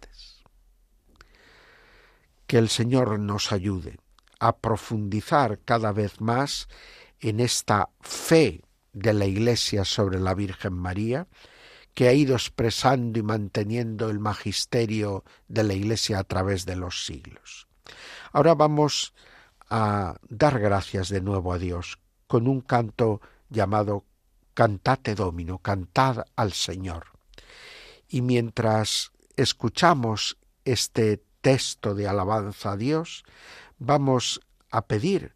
Que 2.51 2.59
el 2.59 2.69
Señor 2.69 3.21
nos 3.21 3.53
ayude 3.53 4.01
a 4.41 4.57
profundizar 4.57 5.61
cada 5.61 5.93
vez 5.93 6.21
más 6.21 6.67
en 7.21 7.39
esta 7.39 7.91
fe 8.01 8.63
de 8.93 9.15
la 9.15 9.27
Iglesia 9.27 9.85
sobre 9.85 10.19
la 10.19 10.35
Virgen 10.35 10.73
María, 10.73 11.29
que 11.95 12.09
ha 12.09 12.13
ido 12.13 12.35
expresando 12.35 13.21
y 13.21 13.23
manteniendo 13.23 14.11
el 14.11 14.19
magisterio 14.19 15.23
de 15.47 15.63
la 15.63 15.75
Iglesia 15.75 16.19
a 16.19 16.25
través 16.25 16.67
de 16.67 16.75
los 16.75 17.07
siglos. 17.07 17.69
Ahora 18.33 18.57
vamos 18.57 19.15
a 19.69 20.17
dar 20.29 20.59
gracias 20.59 21.09
de 21.09 21.21
nuevo 21.21 21.53
a 21.53 21.59
Dios 21.61 22.01
con 22.27 22.49
un 22.49 22.63
canto 22.63 23.21
llamado 23.49 24.07
Cantate 24.55 25.15
Domino, 25.15 25.59
cantad 25.59 26.25
al 26.35 26.53
Señor. 26.53 27.13
Y 28.09 28.23
mientras 28.23 29.13
escuchamos 29.37 30.37
este 30.65 31.23
texto 31.41 31.95
de 31.95 32.07
alabanza 32.09 32.73
a 32.73 32.77
Dios, 32.77 33.25
vamos 33.79 34.41
a 34.71 34.87
pedir 34.87 35.35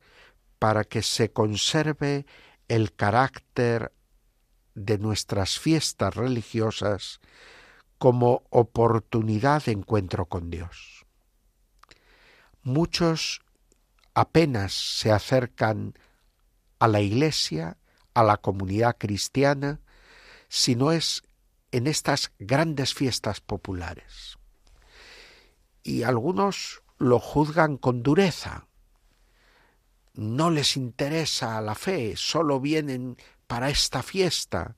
para 0.58 0.84
que 0.84 1.02
se 1.02 1.32
conserve 1.32 2.26
el 2.68 2.94
carácter 2.94 3.92
de 4.74 4.98
nuestras 4.98 5.58
fiestas 5.58 6.14
religiosas 6.14 7.20
como 7.98 8.44
oportunidad 8.50 9.64
de 9.64 9.72
encuentro 9.72 10.26
con 10.26 10.50
Dios. 10.50 11.04
Muchos 12.62 13.42
apenas 14.14 14.72
se 14.72 15.12
acercan 15.12 15.94
a 16.78 16.88
la 16.88 17.00
iglesia, 17.00 17.76
a 18.14 18.22
la 18.22 18.38
comunidad 18.38 18.96
cristiana, 18.98 19.80
si 20.48 20.76
no 20.76 20.92
es 20.92 21.22
en 21.72 21.86
estas 21.86 22.32
grandes 22.38 22.94
fiestas 22.94 23.40
populares. 23.40 24.38
Y 25.84 26.02
algunos 26.02 26.82
lo 26.98 27.20
juzgan 27.20 27.76
con 27.76 28.02
dureza. 28.02 28.66
No 30.14 30.50
les 30.50 30.76
interesa 30.76 31.60
la 31.60 31.76
fe, 31.76 32.14
solo 32.16 32.58
vienen 32.58 33.16
para 33.46 33.70
esta 33.70 34.02
fiesta. 34.02 34.74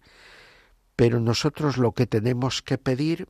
Pero 0.97 1.21
nosotros 1.21 1.79
lo 1.79 1.93
que 1.93 2.07
tenemos 2.07 2.61
que 2.61 2.77
pedir 2.77 3.29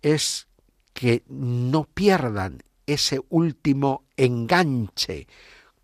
es 0.00 0.48
que 0.92 1.22
no 1.28 1.84
pierdan 1.84 2.62
ese 2.86 3.20
último 3.28 4.04
enganche 4.16 5.26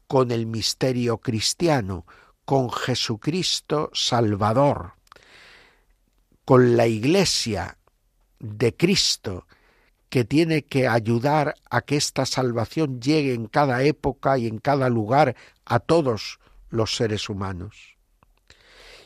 con 0.07 0.31
el 0.31 0.47
misterio 0.47 1.19
cristiano, 1.19 2.07
con 2.45 2.71
Jesucristo 2.71 3.91
Salvador, 3.93 4.95
con 6.45 6.77
la 6.77 6.87
Iglesia 6.87 7.77
de 8.39 8.75
Cristo, 8.75 9.47
que 10.09 10.25
tiene 10.25 10.63
que 10.63 10.89
ayudar 10.89 11.55
a 11.71 11.83
que 11.83 11.97
esta 11.97 12.25
salvación 12.27 13.01
llegue 13.01 13.35
en 13.35 13.47
cada 13.47 13.83
época 13.83 14.39
y 14.39 14.47
en 14.47 14.59
cada 14.59 14.89
lugar 14.89 15.37
a 15.65 15.81
todos 15.81 16.39
los 16.71 16.97
seres 16.97 17.29
humanos. 17.29 17.97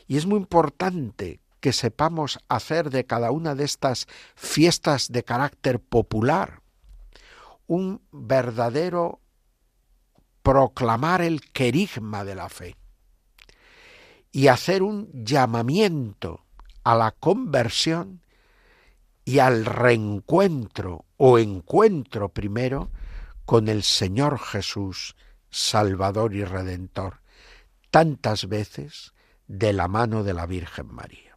Y 0.07 0.17
es 0.17 0.25
muy 0.25 0.37
importante 0.37 1.39
que 1.59 1.73
sepamos 1.73 2.39
hacer 2.49 2.89
de 2.89 3.05
cada 3.05 3.31
una 3.31 3.55
de 3.55 3.63
estas 3.63 4.07
fiestas 4.35 5.11
de 5.11 5.23
carácter 5.23 5.79
popular 5.79 6.61
un 7.67 8.01
verdadero 8.11 9.21
proclamar 10.41 11.21
el 11.21 11.39
querigma 11.51 12.25
de 12.25 12.35
la 12.35 12.49
fe 12.49 12.75
y 14.31 14.47
hacer 14.47 14.83
un 14.83 15.09
llamamiento 15.13 16.43
a 16.83 16.95
la 16.95 17.11
conversión 17.11 18.21
y 19.25 19.39
al 19.39 19.65
reencuentro 19.65 21.05
o 21.17 21.39
encuentro 21.39 22.29
primero 22.29 22.91
con 23.45 23.67
el 23.67 23.83
Señor 23.83 24.39
Jesús, 24.39 25.15
Salvador 25.49 26.33
y 26.33 26.43
Redentor, 26.43 27.21
tantas 27.91 28.47
veces 28.47 29.13
de 29.47 29.73
la 29.73 29.87
mano 29.87 30.23
de 30.23 30.33
la 30.33 30.45
Virgen 30.45 30.87
María. 30.87 31.32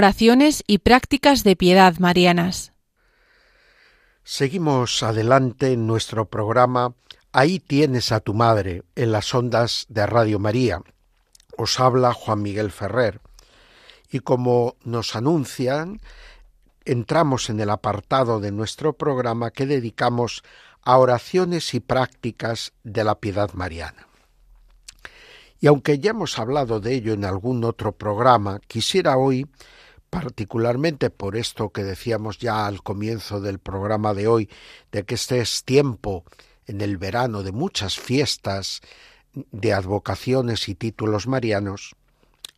Oraciones 0.00 0.64
y 0.66 0.78
prácticas 0.78 1.44
de 1.44 1.56
piedad 1.56 1.98
marianas. 1.98 2.72
Seguimos 4.24 5.02
adelante 5.02 5.72
en 5.72 5.86
nuestro 5.86 6.24
programa 6.30 6.94
Ahí 7.32 7.60
tienes 7.60 8.10
a 8.10 8.18
tu 8.18 8.34
madre 8.34 8.82
en 8.96 9.12
las 9.12 9.32
ondas 9.32 9.86
de 9.88 10.04
Radio 10.04 10.40
María. 10.40 10.82
Os 11.56 11.78
habla 11.78 12.12
Juan 12.12 12.42
Miguel 12.42 12.72
Ferrer. 12.72 13.20
Y 14.10 14.18
como 14.18 14.74
nos 14.82 15.14
anuncian, 15.14 16.00
entramos 16.84 17.48
en 17.48 17.60
el 17.60 17.70
apartado 17.70 18.40
de 18.40 18.50
nuestro 18.50 18.94
programa 18.94 19.52
que 19.52 19.66
dedicamos 19.66 20.42
a 20.82 20.98
oraciones 20.98 21.72
y 21.74 21.78
prácticas 21.78 22.72
de 22.82 23.04
la 23.04 23.14
piedad 23.20 23.52
mariana. 23.52 24.08
Y 25.60 25.68
aunque 25.68 26.00
ya 26.00 26.10
hemos 26.10 26.36
hablado 26.40 26.80
de 26.80 26.94
ello 26.94 27.12
en 27.12 27.24
algún 27.24 27.62
otro 27.62 27.92
programa, 27.92 28.58
quisiera 28.66 29.16
hoy, 29.16 29.46
particularmente 30.10 31.08
por 31.08 31.36
esto 31.36 31.70
que 31.70 31.84
decíamos 31.84 32.38
ya 32.38 32.66
al 32.66 32.82
comienzo 32.82 33.40
del 33.40 33.60
programa 33.60 34.12
de 34.12 34.26
hoy, 34.26 34.50
de 34.90 35.04
que 35.04 35.14
este 35.14 35.40
es 35.40 35.64
tiempo 35.64 36.24
en 36.66 36.80
el 36.80 36.98
verano 36.98 37.42
de 37.42 37.52
muchas 37.52 37.98
fiestas, 37.98 38.80
de 39.32 39.72
advocaciones 39.72 40.68
y 40.68 40.74
títulos 40.74 41.28
marianos, 41.28 41.94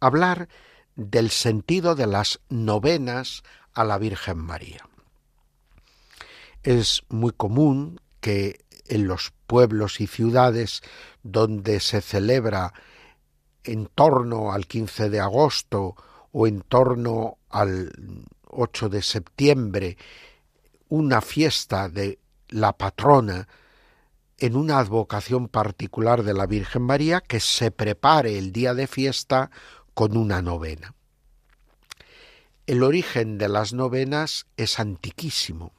hablar 0.00 0.48
del 0.96 1.30
sentido 1.30 1.94
de 1.94 2.06
las 2.06 2.40
novenas 2.48 3.42
a 3.74 3.84
la 3.84 3.98
Virgen 3.98 4.38
María. 4.38 4.88
Es 6.62 7.02
muy 7.08 7.32
común 7.32 8.00
que 8.20 8.64
en 8.86 9.06
los 9.06 9.32
pueblos 9.46 10.00
y 10.00 10.06
ciudades 10.06 10.82
donde 11.22 11.80
se 11.80 12.00
celebra 12.00 12.72
en 13.64 13.86
torno 13.86 14.52
al 14.52 14.66
15 14.66 15.10
de 15.10 15.20
agosto 15.20 15.96
o 16.32 16.46
en 16.46 16.60
torno 16.62 17.38
al 17.52 17.92
8 18.48 18.88
de 18.88 19.02
septiembre 19.02 19.96
una 20.88 21.20
fiesta 21.20 21.88
de 21.88 22.18
la 22.48 22.76
patrona 22.76 23.48
en 24.38 24.56
una 24.56 24.78
advocación 24.78 25.48
particular 25.48 26.22
de 26.22 26.34
la 26.34 26.46
Virgen 26.46 26.82
María 26.82 27.20
que 27.20 27.40
se 27.40 27.70
prepare 27.70 28.36
el 28.38 28.52
día 28.52 28.74
de 28.74 28.86
fiesta 28.86 29.50
con 29.94 30.16
una 30.16 30.42
novena. 30.42 30.94
El 32.66 32.82
origen 32.82 33.38
de 33.38 33.48
las 33.48 33.72
novenas 33.72 34.46
es 34.56 34.78
antiquísimo, 34.78 35.72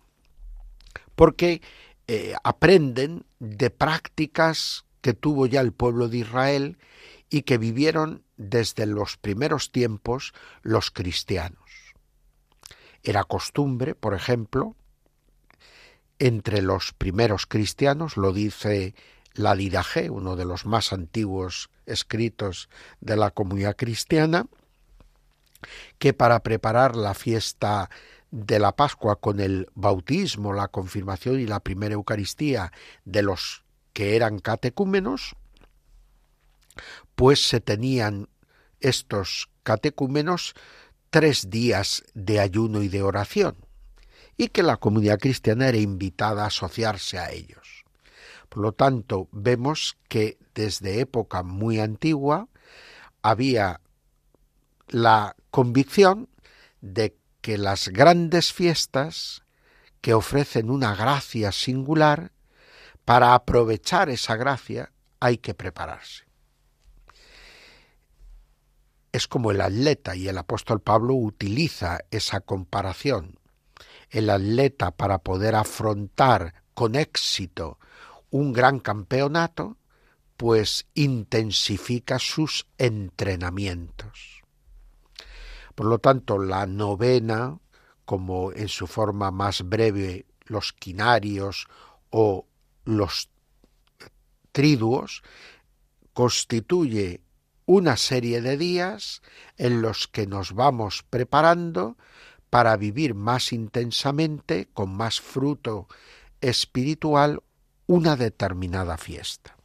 porque 1.16 1.62
eh, 2.08 2.34
aprenden 2.44 3.26
de 3.40 3.70
prácticas 3.70 4.86
que 5.02 5.14
tuvo 5.14 5.46
ya 5.46 5.62
el 5.62 5.74
pueblo 5.74 6.08
de 6.08 6.20
Israel 6.20 6.78
y 7.30 7.44
que 7.44 7.58
vivieron 7.58 8.24
desde 8.38 8.86
los 8.86 9.18
primeros 9.18 9.72
tiempos 9.72 10.34
los 10.62 10.92
cristianos. 10.92 11.63
Era 13.04 13.24
costumbre, 13.24 13.96
por 13.96 14.14
ejemplo, 14.14 14.76
entre 16.20 16.62
los 16.62 16.94
primeros 16.94 17.46
cristianos, 17.46 18.18
lo 18.18 18.32
dice 18.32 18.96
la 19.34 19.56
Didaje, 19.56 20.10
uno 20.10 20.36
de 20.36 20.46
los 20.46 20.66
más 20.66 20.94
antiguos 20.94 21.70
escritos 21.86 22.70
de 23.02 23.18
la 23.18 23.32
comunidad 23.32 23.76
cristiana, 23.76 24.46
que 25.98 26.14
para 26.14 26.40
preparar 26.42 26.96
la 26.96 27.14
fiesta 27.14 27.90
de 28.32 28.60
la 28.60 28.76
Pascua 28.76 29.18
con 29.18 29.40
el 29.40 29.68
bautismo, 29.76 30.54
la 30.54 30.68
confirmación 30.68 31.40
y 31.40 31.46
la 31.46 31.60
primera 31.60 31.94
Eucaristía 31.94 32.72
de 33.06 33.22
los 33.22 33.64
que 33.94 34.16
eran 34.16 34.40
catecúmenos, 34.40 35.36
pues 37.16 37.48
se 37.48 37.60
tenían 37.60 38.28
estos 38.80 39.50
catecúmenos 39.64 40.56
tres 41.14 41.52
días 41.52 42.04
de 42.16 42.40
ayuno 42.40 42.82
y 42.82 42.88
de 42.88 43.04
oración 43.04 43.56
y 44.36 44.48
que 44.48 44.64
la 44.64 44.78
comunidad 44.78 45.20
cristiana 45.20 45.68
era 45.68 45.78
invitada 45.78 46.44
a 46.44 46.48
asociarse 46.48 47.20
a 47.20 47.30
ellos. 47.30 47.86
Por 48.50 48.64
lo 48.64 48.72
tanto, 48.72 49.30
vemos 49.32 49.96
que 50.10 50.40
desde 50.56 51.02
época 51.02 51.44
muy 51.44 51.80
antigua 51.80 52.48
había 53.22 53.80
la 54.88 55.36
convicción 55.52 56.30
de 56.82 57.16
que 57.42 57.60
las 57.60 57.90
grandes 57.90 58.52
fiestas 58.52 59.44
que 60.02 60.16
ofrecen 60.16 60.72
una 60.72 60.96
gracia 60.96 61.52
singular, 61.52 62.32
para 63.06 63.36
aprovechar 63.36 64.10
esa 64.10 64.36
gracia 64.36 64.92
hay 65.20 65.38
que 65.38 65.54
prepararse. 65.54 66.24
Es 69.14 69.30
como 69.30 69.52
el 69.52 69.62
atleta 69.62 70.16
y 70.16 70.28
el 70.28 70.38
apóstol 70.38 70.82
Pablo 70.82 71.14
utiliza 71.14 72.00
esa 72.12 72.42
comparación 72.42 73.40
el 74.14 74.30
atleta 74.30 74.92
para 74.92 75.18
poder 75.18 75.56
afrontar 75.56 76.54
con 76.76 76.96
éxito 76.96 77.80
un 78.30 78.54
gran 78.54 78.80
campeonato, 78.80 79.78
pues 80.38 80.86
intensifica 80.94 82.20
sus 82.20 82.68
entrenamientos. 82.78 84.44
Por 85.74 85.88
lo 85.88 85.98
tanto, 85.98 86.38
la 86.38 86.68
novena, 86.68 87.60
como 88.06 88.52
en 88.52 88.68
su 88.70 88.86
forma 88.86 89.32
más 89.32 89.64
breve 89.68 90.28
los 90.46 90.74
quinarios 90.74 91.68
o 92.12 92.46
los 92.86 93.30
triduos, 94.52 95.24
constituye 96.14 97.22
una 97.66 97.98
serie 97.98 98.42
de 98.42 98.58
días 98.58 99.22
en 99.58 99.82
los 99.82 100.08
que 100.08 100.28
nos 100.28 100.54
vamos 100.54 101.04
preparando 101.10 101.98
para 102.50 102.78
vivir 102.78 103.16
más 103.16 103.52
intensamente, 103.52 104.68
con 104.74 104.96
más 104.96 105.20
fruto 105.22 105.88
espiritual, 106.42 107.42
una 107.88 108.16
determinada 108.16 108.98
fiesta. 108.98 109.58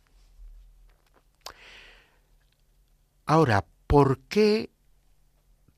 Ahora, 3.27 3.67
¿por 3.87 4.21
qué 4.21 4.71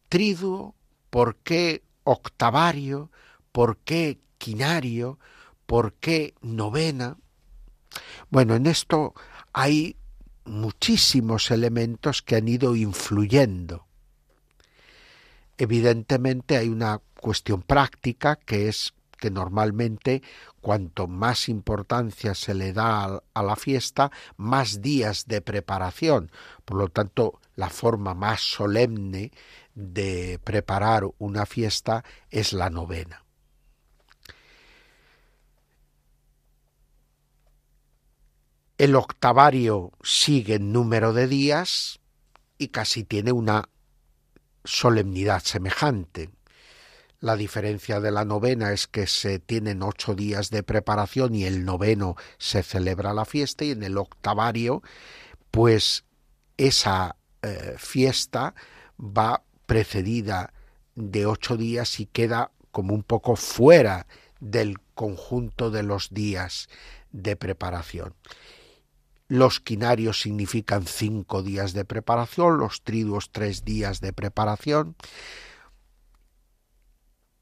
triduo? 0.08 0.74
¿Por 1.10 1.36
qué 1.36 1.82
octavario? 2.04 3.10
¿Por 3.50 3.78
qué 3.78 4.20
quinario? 4.38 5.18
¿Por 5.66 5.94
qué 5.94 6.34
novena? 6.40 7.16
Bueno, 8.30 8.54
en 8.54 8.66
esto 8.66 9.14
hay 9.52 9.96
muchísimos 10.44 11.50
elementos 11.50 12.22
que 12.22 12.36
han 12.36 12.48
ido 12.48 12.76
influyendo 12.76 13.86
Evidentemente 15.60 16.56
hay 16.56 16.70
una 16.70 17.02
cuestión 17.20 17.60
práctica 17.60 18.36
que 18.36 18.68
es 18.68 18.94
que 19.18 19.30
normalmente 19.30 20.22
cuanto 20.62 21.06
más 21.06 21.50
importancia 21.50 22.34
se 22.34 22.54
le 22.54 22.72
da 22.72 23.22
a 23.34 23.42
la 23.42 23.56
fiesta, 23.56 24.10
más 24.38 24.80
días 24.80 25.26
de 25.26 25.42
preparación. 25.42 26.32
Por 26.64 26.78
lo 26.78 26.88
tanto, 26.88 27.40
la 27.56 27.68
forma 27.68 28.14
más 28.14 28.40
solemne 28.40 29.32
de 29.74 30.40
preparar 30.42 31.04
una 31.18 31.44
fiesta 31.44 32.04
es 32.30 32.54
la 32.54 32.70
novena. 32.70 33.26
El 38.80 38.96
octavario 38.96 39.92
sigue 40.02 40.54
en 40.54 40.72
número 40.72 41.12
de 41.12 41.28
días 41.28 42.00
y 42.56 42.68
casi 42.68 43.04
tiene 43.04 43.30
una 43.30 43.68
solemnidad 44.64 45.42
semejante. 45.42 46.30
La 47.18 47.36
diferencia 47.36 48.00
de 48.00 48.10
la 48.10 48.24
novena 48.24 48.72
es 48.72 48.86
que 48.86 49.06
se 49.06 49.38
tienen 49.38 49.82
ocho 49.82 50.14
días 50.14 50.48
de 50.48 50.62
preparación 50.62 51.34
y 51.34 51.44
el 51.44 51.66
noveno 51.66 52.16
se 52.38 52.62
celebra 52.62 53.12
la 53.12 53.26
fiesta 53.26 53.66
y 53.66 53.72
en 53.72 53.82
el 53.82 53.98
octavario 53.98 54.82
pues 55.50 56.06
esa 56.56 57.16
eh, 57.42 57.74
fiesta 57.76 58.54
va 58.98 59.42
precedida 59.66 60.54
de 60.94 61.26
ocho 61.26 61.58
días 61.58 62.00
y 62.00 62.06
queda 62.06 62.50
como 62.70 62.94
un 62.94 63.02
poco 63.02 63.36
fuera 63.36 64.06
del 64.40 64.80
conjunto 64.94 65.70
de 65.70 65.82
los 65.82 66.14
días 66.14 66.70
de 67.12 67.36
preparación. 67.36 68.14
Los 69.30 69.60
quinarios 69.60 70.20
significan 70.20 70.86
cinco 70.86 71.44
días 71.44 71.72
de 71.72 71.84
preparación, 71.84 72.58
los 72.58 72.82
triduos 72.82 73.30
tres 73.30 73.64
días 73.64 74.00
de 74.00 74.12
preparación. 74.12 74.96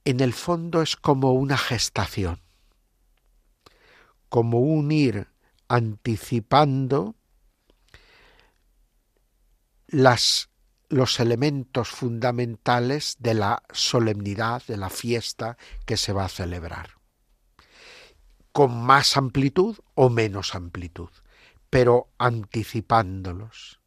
En 0.05 0.21
el 0.21 0.35
fondo 0.35 0.83
es 0.83 0.97
como 0.97 1.33
una 1.33 1.57
gestación, 1.57 2.43
como 4.29 4.61
un 4.61 4.93
ir 4.93 5.29
anticipando 5.67 7.15
las, 9.87 10.51
los 10.91 11.21
elementos 11.21 11.89
fundamentales 11.89 13.17
de 13.19 13.33
la 13.33 13.63
solemnidad, 13.73 14.63
de 14.69 14.77
la 14.77 14.91
fiesta 14.91 15.57
que 15.87 15.97
se 15.97 16.13
va 16.13 16.27
a 16.27 16.29
celebrar, 16.29 16.99
con 18.53 18.77
más 18.77 19.17
amplitud 19.17 19.79
o 19.95 20.11
menos 20.11 20.55
amplitud 20.55 21.09
pero 21.71 22.09
anticipándolos 22.19 23.81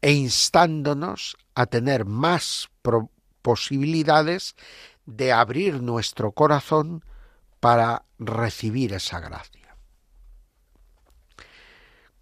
e 0.00 0.12
instándonos 0.12 1.36
a 1.54 1.66
tener 1.66 2.04
más 2.04 2.70
posibilidades 3.42 4.54
de 5.06 5.32
abrir 5.32 5.82
nuestro 5.82 6.32
corazón 6.32 7.04
para 7.60 8.04
recibir 8.18 8.92
esa 8.92 9.20
gracia. 9.20 9.76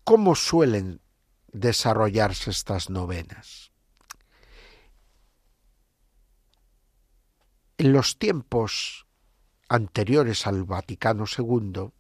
¿Cómo 0.05 0.35
suelen 0.35 1.01
desarrollarse 1.53 2.51
estas 2.51 2.91
novenas? 2.91 3.73
En 7.79 7.93
los 7.93 8.19
tiempos 8.19 9.07
anteriores 9.69 10.47
al 10.47 10.65
Vaticano 10.65 11.25
II, 11.27 11.91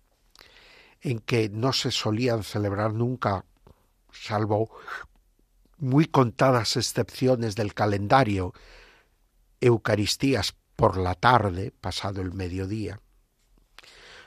en 1.04 1.20
que 1.20 1.50
no 1.50 1.72
se 1.72 1.90
solían 1.92 2.42
celebrar 2.42 2.94
nunca, 2.94 3.44
salvo 4.10 4.70
muy 5.78 6.06
contadas 6.06 6.76
excepciones 6.76 7.54
del 7.54 7.74
calendario, 7.74 8.54
Eucaristías 9.60 10.54
por 10.76 10.96
la 10.96 11.14
tarde, 11.14 11.72
pasado 11.78 12.22
el 12.22 12.32
mediodía, 12.32 13.00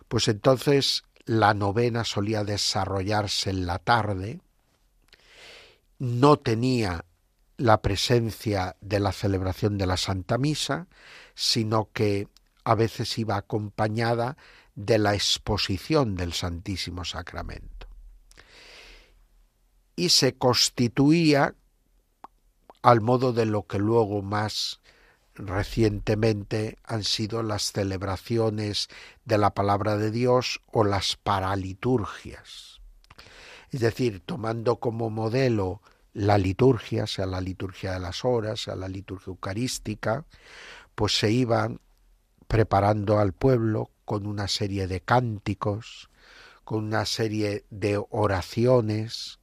pues 0.07 0.27
entonces 0.27 1.03
la 1.25 1.53
novena 1.53 2.03
solía 2.03 2.43
desarrollarse 2.43 3.49
en 3.49 3.65
la 3.65 3.79
tarde, 3.79 4.39
no 5.99 6.37
tenía 6.37 7.05
la 7.57 7.81
presencia 7.81 8.75
de 8.81 8.99
la 8.99 9.11
celebración 9.11 9.79
de 9.79 9.87
la 9.87 9.97
Santa 9.97 10.37
Misa, 10.37 10.87
sino 11.33 11.89
que 11.91 12.27
a 12.63 12.75
veces 12.75 13.17
iba 13.17 13.35
acompañada 13.35 14.37
de 14.77 14.99
la 14.99 15.15
exposición 15.15 16.15
del 16.15 16.33
Santísimo 16.33 17.03
Sacramento. 17.03 17.87
Y 19.95 20.09
se 20.09 20.35
constituía 20.37 21.55
al 22.83 23.01
modo 23.01 23.33
de 23.33 23.47
lo 23.47 23.65
que 23.65 23.79
luego 23.79 24.21
más 24.21 24.79
recientemente 25.33 26.77
han 26.83 27.03
sido 27.03 27.41
las 27.41 27.71
celebraciones 27.71 28.87
de 29.25 29.39
la 29.39 29.55
palabra 29.55 29.97
de 29.97 30.11
Dios 30.11 30.61
o 30.67 30.83
las 30.83 31.15
paraliturgias. 31.15 32.79
Es 33.71 33.79
decir, 33.79 34.21
tomando 34.23 34.75
como 34.77 35.09
modelo 35.09 35.81
la 36.13 36.37
liturgia, 36.37 37.07
sea 37.07 37.25
la 37.25 37.41
liturgia 37.41 37.93
de 37.93 37.99
las 37.99 38.23
horas, 38.23 38.61
sea 38.61 38.75
la 38.75 38.87
liturgia 38.87 39.31
eucarística, 39.31 40.23
pues 40.93 41.17
se 41.17 41.31
iban 41.31 41.81
preparando 42.47 43.17
al 43.17 43.33
pueblo 43.33 43.89
con 44.07 44.25
una 44.25 44.47
serie 44.47 44.87
de 44.87 45.01
cánticos, 45.01 46.09
con 46.63 46.85
una 46.85 47.05
serie 47.05 47.65
de 47.69 48.01
oraciones, 48.09 49.41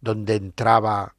donde 0.00 0.36
entraba 0.36 1.14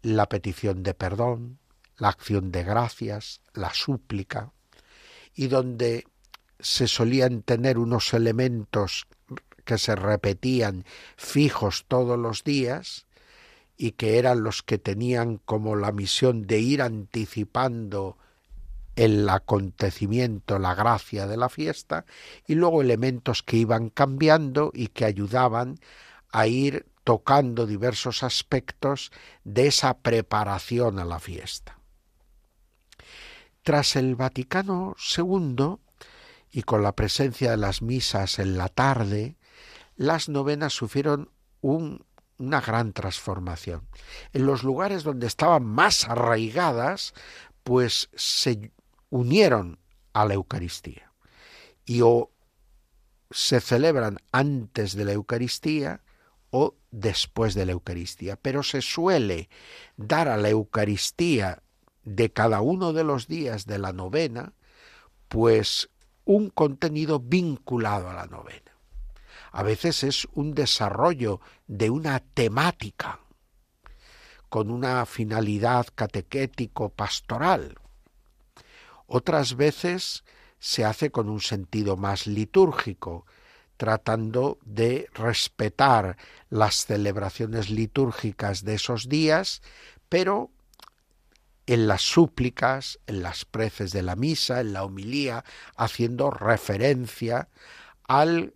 la 0.00 0.26
petición 0.30 0.82
de 0.84 0.94
perdón, 0.94 1.58
la 1.98 2.08
acción 2.08 2.50
de 2.50 2.64
gracias, 2.64 3.42
la 3.52 3.74
súplica, 3.74 4.52
y 5.34 5.48
donde 5.48 6.06
se 6.60 6.88
solían 6.88 7.42
tener 7.42 7.76
unos 7.76 8.14
elementos 8.14 9.06
que 9.66 9.76
se 9.76 9.94
repetían 9.94 10.86
fijos 11.18 11.84
todos 11.88 12.18
los 12.18 12.42
días 12.42 13.04
y 13.76 13.92
que 13.92 14.16
eran 14.16 14.42
los 14.42 14.62
que 14.62 14.78
tenían 14.78 15.36
como 15.36 15.76
la 15.76 15.92
misión 15.92 16.46
de 16.46 16.58
ir 16.58 16.80
anticipando 16.80 18.16
el 18.96 19.28
acontecimiento, 19.28 20.58
la 20.58 20.74
gracia 20.74 21.26
de 21.26 21.36
la 21.36 21.48
fiesta, 21.48 22.04
y 22.46 22.54
luego 22.54 22.82
elementos 22.82 23.42
que 23.42 23.56
iban 23.56 23.90
cambiando 23.90 24.70
y 24.74 24.88
que 24.88 25.04
ayudaban 25.04 25.78
a 26.30 26.46
ir 26.46 26.86
tocando 27.04 27.66
diversos 27.66 28.22
aspectos 28.22 29.10
de 29.44 29.66
esa 29.66 29.98
preparación 29.98 30.98
a 30.98 31.04
la 31.04 31.18
fiesta. 31.18 31.78
Tras 33.62 33.96
el 33.96 34.16
Vaticano 34.16 34.96
II 35.16 35.76
y 36.50 36.62
con 36.62 36.82
la 36.82 36.92
presencia 36.92 37.50
de 37.52 37.56
las 37.56 37.82
misas 37.82 38.38
en 38.38 38.56
la 38.58 38.68
tarde, 38.68 39.36
las 39.96 40.28
novenas 40.28 40.72
sufrieron 40.72 41.30
una 41.60 42.60
gran 42.60 42.92
transformación. 42.92 43.86
En 44.32 44.46
los 44.46 44.64
lugares 44.64 45.04
donde 45.04 45.26
estaban 45.26 45.64
más 45.64 46.08
arraigadas, 46.08 47.14
pues 47.62 48.10
se 48.14 48.72
unieron 49.12 49.78
a 50.14 50.24
la 50.24 50.34
Eucaristía. 50.34 51.12
Y 51.84 52.00
o 52.00 52.30
se 53.30 53.60
celebran 53.60 54.18
antes 54.32 54.96
de 54.96 55.04
la 55.04 55.12
Eucaristía 55.12 56.00
o 56.50 56.74
después 56.90 57.54
de 57.54 57.66
la 57.66 57.72
Eucaristía. 57.72 58.36
Pero 58.36 58.62
se 58.62 58.80
suele 58.80 59.50
dar 59.96 60.28
a 60.28 60.38
la 60.38 60.48
Eucaristía 60.48 61.62
de 62.04 62.32
cada 62.32 62.62
uno 62.62 62.94
de 62.94 63.04
los 63.04 63.28
días 63.28 63.66
de 63.66 63.78
la 63.78 63.92
novena, 63.92 64.54
pues 65.28 65.90
un 66.24 66.48
contenido 66.48 67.20
vinculado 67.20 68.08
a 68.08 68.14
la 68.14 68.26
novena. 68.26 68.72
A 69.50 69.62
veces 69.62 70.04
es 70.04 70.26
un 70.32 70.54
desarrollo 70.54 71.40
de 71.66 71.90
una 71.90 72.20
temática 72.20 73.20
con 74.48 74.70
una 74.70 75.04
finalidad 75.04 75.86
catequético-pastoral. 75.94 77.76
Otras 79.14 79.56
veces 79.56 80.24
se 80.58 80.86
hace 80.86 81.10
con 81.10 81.28
un 81.28 81.42
sentido 81.42 81.98
más 81.98 82.26
litúrgico, 82.26 83.26
tratando 83.76 84.58
de 84.64 85.06
respetar 85.12 86.16
las 86.48 86.86
celebraciones 86.86 87.68
litúrgicas 87.68 88.64
de 88.64 88.72
esos 88.76 89.10
días, 89.10 89.60
pero 90.08 90.50
en 91.66 91.88
las 91.88 92.00
súplicas, 92.00 93.00
en 93.06 93.22
las 93.22 93.44
preces 93.44 93.92
de 93.92 94.00
la 94.00 94.16
misa, 94.16 94.62
en 94.62 94.72
la 94.72 94.82
homilía, 94.82 95.44
haciendo 95.76 96.30
referencia 96.30 97.50
al 98.04 98.54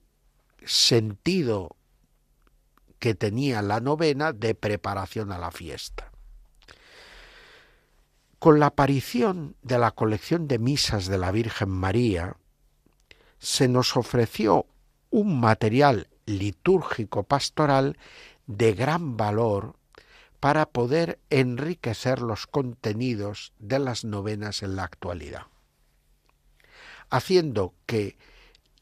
sentido 0.65 1.77
que 2.99 3.15
tenía 3.15 3.61
la 3.61 3.81
novena 3.81 4.33
de 4.33 4.55
preparación 4.55 5.33
a 5.33 5.39
la 5.39 5.51
fiesta. 5.51 6.16
Con 8.39 8.61
la 8.61 8.67
aparición 8.67 9.57
de 9.63 9.79
la 9.79 9.93
colección 9.93 10.47
de 10.47 10.59
misas 10.59 11.07
de 11.07 11.19
la 11.19 11.33
Virgen 11.33 11.71
María, 11.71 12.37
se 13.39 13.67
nos 13.67 13.97
ofreció 13.97 14.67
un 15.11 15.41
material 15.41 16.09
litúrgico 16.27 17.23
pastoral 17.23 17.97
de 18.47 18.75
gran 18.75 19.17
valor 19.17 19.77
para 20.41 20.67
poder 20.67 21.19
enriquecer 21.31 22.21
los 22.21 22.47
contenidos 22.47 23.53
de 23.59 23.79
las 23.79 24.05
novenas 24.05 24.63
en 24.63 24.77
la 24.77 24.85
actualidad, 24.85 25.47
haciendo 27.09 27.75
que 27.87 28.19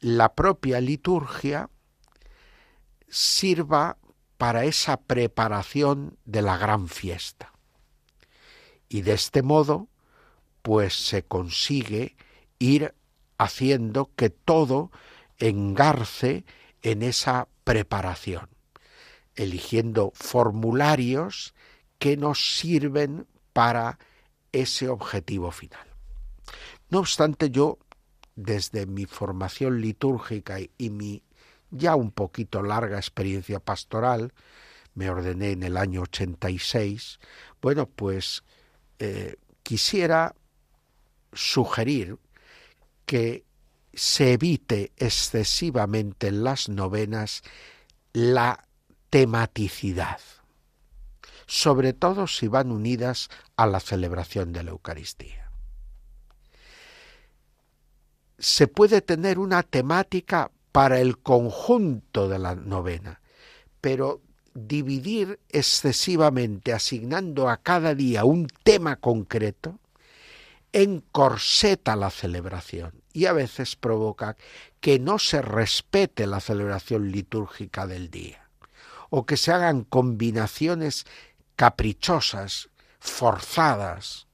la 0.01 0.35
propia 0.35 0.81
liturgia 0.81 1.69
sirva 3.07 3.97
para 4.37 4.65
esa 4.65 4.97
preparación 4.97 6.17
de 6.25 6.41
la 6.41 6.57
gran 6.57 6.89
fiesta. 6.89 7.54
Y 8.89 9.01
de 9.01 9.13
este 9.13 9.41
modo, 9.41 9.87
pues 10.61 10.93
se 10.93 11.23
consigue 11.23 12.15
ir 12.59 12.93
haciendo 13.37 14.11
que 14.15 14.29
todo 14.29 14.91
engarce 15.37 16.45
en 16.81 17.01
esa 17.01 17.47
preparación 17.63 18.49
eligiendo 19.35 20.11
formularios 20.15 21.53
que 21.99 22.17
nos 22.17 22.57
sirven 22.57 23.27
para 23.53 23.99
ese 24.51 24.89
objetivo 24.89 25.51
final. 25.51 25.87
No 26.89 26.99
obstante, 26.99 27.49
yo, 27.49 27.77
desde 28.35 28.85
mi 28.85 29.05
formación 29.05 29.81
litúrgica 29.81 30.57
y 30.77 30.89
mi 30.89 31.23
ya 31.71 31.95
un 31.95 32.11
poquito 32.11 32.61
larga 32.61 32.97
experiencia 32.97 33.59
pastoral, 33.59 34.33
me 34.93 35.09
ordené 35.09 35.51
en 35.51 35.63
el 35.63 35.75
año 35.75 36.03
86, 36.03 37.19
bueno, 37.61 37.87
pues 37.87 38.43
eh, 38.99 39.35
quisiera 39.63 40.35
sugerir 41.33 42.17
que 43.05 43.45
se 43.93 44.33
evite 44.33 44.91
excesivamente 44.97 46.27
en 46.27 46.43
las 46.43 46.69
novenas 46.69 47.43
la 48.13 48.67
tematicidad, 49.09 50.19
sobre 51.45 51.93
todo 51.93 52.27
si 52.27 52.47
van 52.47 52.71
unidas 52.71 53.29
a 53.55 53.67
la 53.67 53.79
celebración 53.79 54.51
de 54.53 54.63
la 54.63 54.71
Eucaristía. 54.71 55.49
Se 58.37 58.67
puede 58.67 59.01
tener 59.01 59.39
una 59.39 59.63
temática 59.63 60.51
para 60.71 60.99
el 60.99 61.19
conjunto 61.19 62.27
de 62.27 62.39
la 62.39 62.55
novena, 62.55 63.21
pero 63.79 64.21
dividir 64.55 65.39
excesivamente, 65.49 66.73
asignando 66.73 67.49
a 67.49 67.57
cada 67.57 67.93
día 67.93 68.25
un 68.25 68.47
tema 68.63 68.95
concreto, 68.95 69.79
encorseta 70.71 71.95
la 71.95 72.09
celebración 72.09 73.03
y 73.13 73.27
a 73.27 73.33
veces 73.33 73.75
provoca 73.75 74.35
que 74.79 74.97
no 74.97 75.19
se 75.19 75.41
respete 75.41 76.25
la 76.25 76.39
celebración 76.39 77.11
litúrgica 77.11 77.85
del 77.85 78.09
día 78.09 78.49
o 79.09 79.25
que 79.25 79.37
se 79.37 79.51
hagan 79.51 79.83
combinaciones 79.83 81.05
caprichosas, 81.55 82.69
forzadas, 82.99 84.27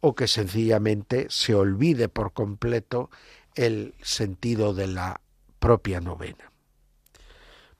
o 0.00 0.14
que 0.14 0.28
sencillamente 0.28 1.26
se 1.30 1.54
olvide 1.54 2.08
por 2.08 2.32
completo 2.32 3.10
el 3.54 3.94
sentido 4.02 4.74
de 4.74 4.86
la 4.86 5.20
propia 5.58 6.00
novena. 6.00 6.53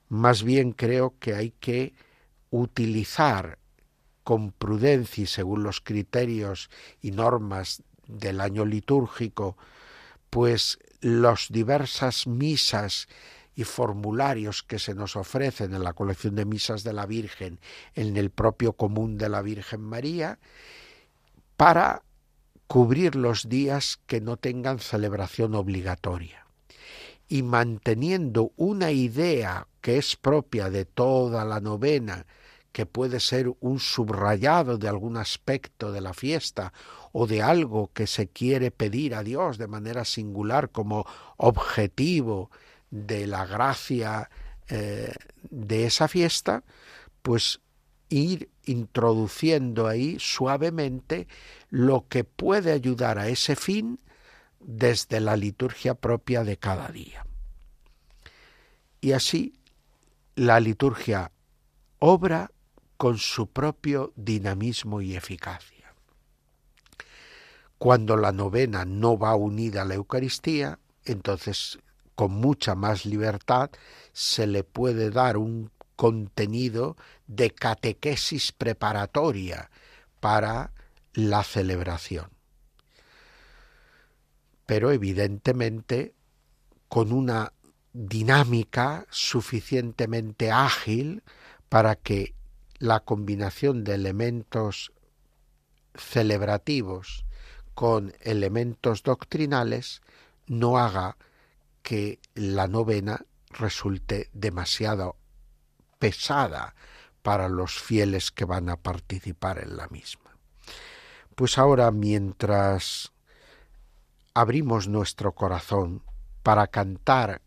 Más 0.09 0.43
bien 0.43 0.73
creo 0.73 1.15
que 1.19 1.35
hay 1.35 1.51
que 1.53 1.95
utilizar 2.51 3.59
con 4.23 4.53
prudencia 4.53 5.25
y 5.25 5.27
según 5.27 5.63
los 5.63 5.81
criterios 5.81 6.71
y 7.03 7.11
normas 7.11 7.83
del 8.07 8.41
año 8.41 8.65
litúrgico, 8.65 9.57
pues 10.31 10.79
las 11.01 11.49
diversas 11.51 12.27
misas 12.27 13.09
y 13.55 13.65
formularios 13.65 14.63
que 14.63 14.79
se 14.79 14.95
nos 14.95 15.17
ofrecen 15.17 15.75
en 15.75 15.85
la 15.85 15.93
colección 15.93 16.35
de 16.35 16.45
misas 16.45 16.83
de 16.83 16.93
la 16.93 17.07
Virgen, 17.07 17.61
en 17.95 18.17
el 18.17 18.31
propio 18.31 18.73
común 18.73 19.17
de 19.17 19.29
la 19.29 19.43
Virgen 19.43 19.81
María, 19.81 20.39
para 21.57 22.03
cubrir 22.67 23.15
los 23.15 23.49
días 23.49 24.01
que 24.07 24.21
no 24.21 24.37
tengan 24.37 24.81
celebración 24.81 25.55
obligatoria. 25.55 26.47
Y 27.29 27.43
manteniendo 27.43 28.53
una 28.57 28.91
idea 28.91 29.69
que 29.85 29.99
es 29.99 30.17
propia 30.17 30.71
de 30.71 30.87
toda 30.87 31.45
la 31.45 31.61
novena, 31.61 32.25
que 32.73 32.87
puede 32.87 33.21
ser 33.21 33.53
un 33.61 33.79
subrayado 33.79 34.79
de 34.79 34.89
algún 34.89 35.19
aspecto 35.19 35.93
de 35.93 36.01
la 36.01 36.15
fiesta 36.15 36.73
o 37.13 37.27
de 37.27 37.43
algo 37.43 37.91
que 37.93 38.07
se 38.07 38.29
quiere 38.29 38.71
pedir 38.71 39.15
a 39.15 39.23
Dios 39.23 39.59
de 39.59 39.67
manera 39.67 40.07
singular 40.07 40.71
como 40.71 41.05
objetivo 41.37 42.51
de 42.91 43.27
la 43.27 43.45
gracia 43.45 44.31
eh, 44.71 45.13
de 45.51 45.85
esa 45.85 46.09
fiesta, 46.09 46.65
pues 47.21 47.61
ir 48.09 48.49
introduciendo 48.65 49.87
ahí 49.87 50.17
suavemente 50.19 51.29
lo 51.69 52.09
que 52.09 52.25
puede 52.25 52.73
ayudar 52.73 53.19
a 53.19 53.29
ese 53.29 53.55
fin 53.55 54.01
desde 54.61 55.21
la 55.21 55.37
liturgia 55.37 55.95
propia 55.95 56.43
de 56.43 56.57
cada 56.57 56.89
día. 56.89 57.27
Y 59.03 59.13
así 59.13 59.53
la 60.37 60.59
liturgia 60.59 61.31
obra 62.01 62.51
con 62.97 63.19
su 63.19 63.49
propio 63.49 64.13
dinamismo 64.17 65.01
y 65.01 65.17
eficacia. 65.17 65.95
Cuando 67.79 68.17
la 68.17 68.33
novena 68.33 68.85
no 68.85 69.19
va 69.19 69.35
unida 69.35 69.83
a 69.83 69.85
la 69.85 69.95
Eucaristía, 69.95 70.79
entonces 71.05 71.79
con 72.15 72.33
mucha 72.33 72.75
más 72.75 73.05
libertad 73.05 73.71
se 74.13 74.47
le 74.47 74.65
puede 74.65 75.11
dar 75.11 75.37
un 75.37 75.71
contenido 75.97 76.97
de 77.27 77.51
catequesis 77.51 78.53
preparatoria 78.53 79.71
para 80.21 80.73
la 81.13 81.45
celebración. 81.45 82.31
Pero 84.67 84.91
evidentemente 84.91 86.15
con 86.89 87.13
una 87.13 87.54
dinámica 87.95 89.07
suficientemente 89.09 90.51
ágil 90.51 91.23
para 91.69 91.95
que 91.95 92.35
la 92.79 93.01
combinación 93.01 93.85
de 93.85 93.95
elementos 93.95 94.93
celebrativos 95.95 97.25
con 97.75 98.13
elementos 98.21 99.05
doctrinales 99.05 100.03
no 100.47 100.77
haga 100.77 101.17
que 101.83 102.19
la 102.35 102.67
novena 102.67 103.25
resulte 103.51 104.29
demasiado 104.33 105.17
pesada 106.01 106.75
para 107.23 107.49
los 107.49 107.81
fieles 107.81 108.33
que 108.33 108.45
van 108.45 108.69
a 108.69 108.77
participar 108.77 109.61
en 109.63 109.77
la 109.77 109.87
misma. 109.89 110.37
Pues 111.37 111.59
ahora 111.59 111.93
mientras 111.93 113.13
abrimos 114.35 114.89
nuestro 114.89 115.33
corazón 115.33 116.03
para 116.43 116.67
cantar 116.67 117.44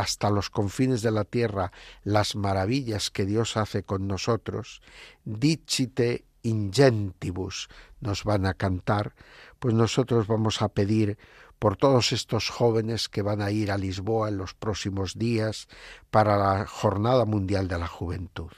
hasta 0.00 0.30
los 0.30 0.50
confines 0.50 1.02
de 1.02 1.10
la 1.10 1.24
tierra 1.24 1.72
las 2.02 2.34
maravillas 2.34 3.10
que 3.10 3.26
Dios 3.26 3.56
hace 3.56 3.82
con 3.82 4.06
nosotros, 4.06 4.80
dicite 5.24 6.24
ingentibus 6.42 7.68
nos 8.00 8.24
van 8.24 8.46
a 8.46 8.54
cantar, 8.54 9.14
pues 9.58 9.74
nosotros 9.74 10.26
vamos 10.26 10.62
a 10.62 10.68
pedir 10.70 11.18
por 11.58 11.76
todos 11.76 12.12
estos 12.12 12.48
jóvenes 12.48 13.10
que 13.10 13.20
van 13.20 13.42
a 13.42 13.50
ir 13.50 13.70
a 13.70 13.76
Lisboa 13.76 14.30
en 14.30 14.38
los 14.38 14.54
próximos 14.54 15.18
días 15.18 15.68
para 16.10 16.38
la 16.38 16.66
Jornada 16.66 17.26
Mundial 17.26 17.68
de 17.68 17.78
la 17.78 17.86
Juventud. 17.86 18.50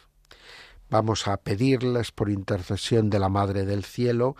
Vamos 0.88 1.26
a 1.26 1.38
pedirles 1.38 2.12
por 2.12 2.30
intercesión 2.30 3.11
de 3.11 3.18
la 3.18 3.28
Madre 3.28 3.64
del 3.64 3.84
Cielo 3.84 4.36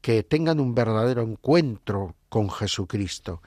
que 0.00 0.22
tengan 0.22 0.60
un 0.60 0.74
verdadero 0.74 1.22
encuentro 1.22 2.14
con 2.28 2.50
Jesucristo 2.50 3.42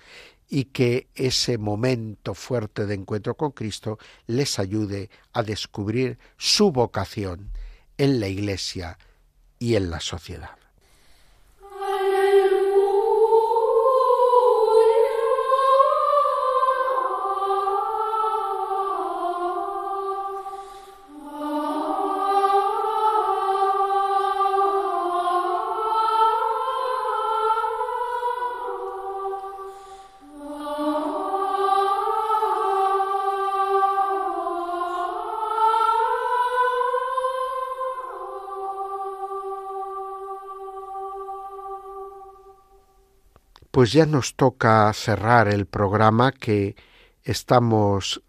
y 0.50 0.66
que 0.66 1.08
ese 1.16 1.58
momento 1.58 2.34
fuerte 2.34 2.86
de 2.86 2.96
encuentro 2.96 3.36
con 3.36 3.52
Cristo 3.52 3.98
les 4.28 4.60
ayude 4.60 5.10
a 5.34 5.44
descubrir 5.44 6.18
su 6.38 6.72
vocación 6.72 7.52
en 7.98 8.20
la 8.20 8.28
Iglesia 8.28 8.98
y 9.60 9.76
en 9.76 9.90
la 9.90 10.00
sociedad. 10.00 10.58
Pues 43.78 43.92
ya 43.92 44.08
nos 44.08 44.34
toca 44.34 44.92
cerrar 44.92 45.48
el 45.48 45.68
programa 45.68 46.32
que 46.32 46.76
estamos 47.22 48.24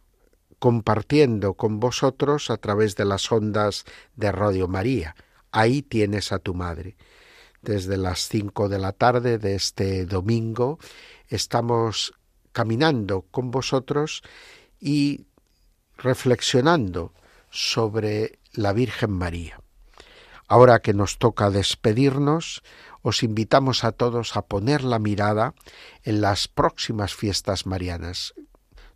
compartiendo 0.58 1.54
con 1.54 1.80
vosotros 1.80 2.50
a 2.50 2.58
través 2.58 2.96
de 2.96 3.06
las 3.06 3.32
ondas 3.32 3.86
de 4.14 4.30
Radio 4.30 4.68
María. 4.68 5.16
Ahí 5.50 5.80
tienes 5.80 6.32
a 6.32 6.38
tu 6.38 6.52
madre. 6.52 6.98
Desde 7.62 7.96
las 7.96 8.28
cinco 8.28 8.68
de 8.68 8.78
la 8.78 8.92
tarde 8.92 9.38
de 9.38 9.54
este 9.54 10.04
domingo 10.04 10.78
estamos 11.28 12.12
caminando 12.52 13.22
con 13.30 13.50
vosotros 13.50 14.20
y 14.78 15.28
reflexionando 15.96 17.14
sobre 17.48 18.38
la 18.52 18.74
Virgen 18.74 19.12
María. 19.12 19.62
Ahora 20.46 20.80
que 20.80 20.92
nos 20.92 21.16
toca 21.16 21.48
despedirnos, 21.48 22.62
os 23.02 23.22
invitamos 23.22 23.84
a 23.84 23.92
todos 23.92 24.36
a 24.36 24.42
poner 24.42 24.84
la 24.84 24.98
mirada 24.98 25.54
en 26.02 26.20
las 26.20 26.48
próximas 26.48 27.14
fiestas 27.14 27.66
marianas. 27.66 28.34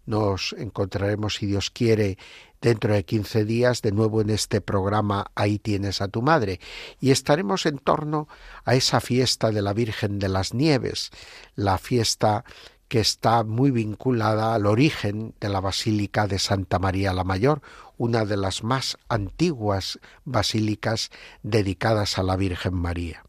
Nos 0.05 0.55
encontraremos, 0.59 1.36
si 1.36 1.46
Dios 1.46 1.70
quiere, 1.70 2.18
dentro 2.61 2.94
de 2.94 3.05
quince 3.05 3.44
días 3.44 3.82
de 3.82 3.92
nuevo 3.92 4.20
en 4.20 4.30
este 4.30 4.61
programa 4.61 5.26
Ahí 5.34 5.59
tienes 5.59 6.00
a 6.00 6.09
tu 6.09 6.22
madre 6.22 6.61
y 7.00 7.11
estaremos 7.11 7.66
en 7.66 7.78
torno 7.78 8.28
a 8.64 8.74
esa 8.74 9.00
fiesta 9.00 9.50
de 9.50 9.62
la 9.62 9.72
Virgen 9.72 10.18
de 10.18 10.28
las 10.28 10.55
Nieves, 10.55 11.11
la 11.55 11.78
fiesta 11.78 12.44
que 12.88 13.00
está 13.00 13.42
muy 13.42 13.70
vinculada 13.70 14.55
al 14.55 14.66
origen 14.66 15.34
de 15.40 15.48
la 15.48 15.61
Basílica 15.61 16.26
de 16.26 16.38
Santa 16.38 16.78
María 16.78 17.12
la 17.12 17.24
Mayor, 17.24 17.62
una 17.96 18.24
de 18.24 18.36
las 18.36 18.64
más 18.64 18.98
antiguas 19.09 19.98
basílicas 20.24 21.11
dedicadas 21.42 22.18
a 22.18 22.22
la 22.22 22.36
Virgen 22.36 22.74
María 22.74 23.24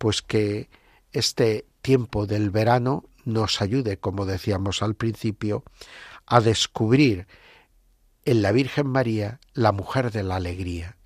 pues 0.00 0.22
que 0.22 0.70
este 1.12 1.66
tiempo 1.82 2.26
del 2.26 2.48
verano 2.48 3.04
nos 3.26 3.60
ayude, 3.60 3.98
como 3.98 4.24
decíamos 4.24 4.82
al 4.82 4.94
principio, 4.94 5.62
a 6.24 6.40
descubrir 6.40 7.26
en 8.24 8.40
la 8.40 8.50
Virgen 8.50 8.86
María 8.86 9.40
la 9.52 9.72
mujer 9.72 10.10
de 10.10 10.22
la 10.22 10.36
alegría, 10.36 10.96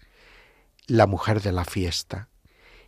la 0.86 1.08
mujer 1.08 1.42
de 1.42 1.50
la 1.50 1.64
fiesta, 1.64 2.28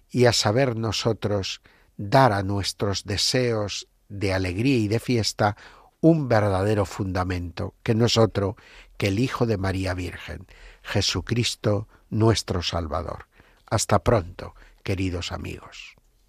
y 0.08 0.26
a 0.26 0.32
saber 0.32 0.76
nosotros 0.76 1.60
dar 1.96 2.32
a 2.32 2.44
nuestros 2.44 3.02
deseos 3.02 3.88
de 4.08 4.32
alegría 4.32 4.76
y 4.76 4.86
de 4.86 5.00
fiesta 5.00 5.56
un 6.00 6.28
verdadero 6.28 6.84
fundamento, 6.84 7.74
que 7.82 7.96
no 7.96 8.06
es 8.06 8.16
otro 8.16 8.56
que 8.96 9.08
el 9.08 9.18
Hijo 9.18 9.44
de 9.44 9.58
María 9.58 9.92
Virgen, 9.92 10.46
Jesucristo 10.82 11.88
nuestro 12.10 12.62
Salvador. 12.62 13.26
Hasta 13.68 14.04
pronto, 14.04 14.54
queridos 14.84 15.32
amigos. 15.32 15.95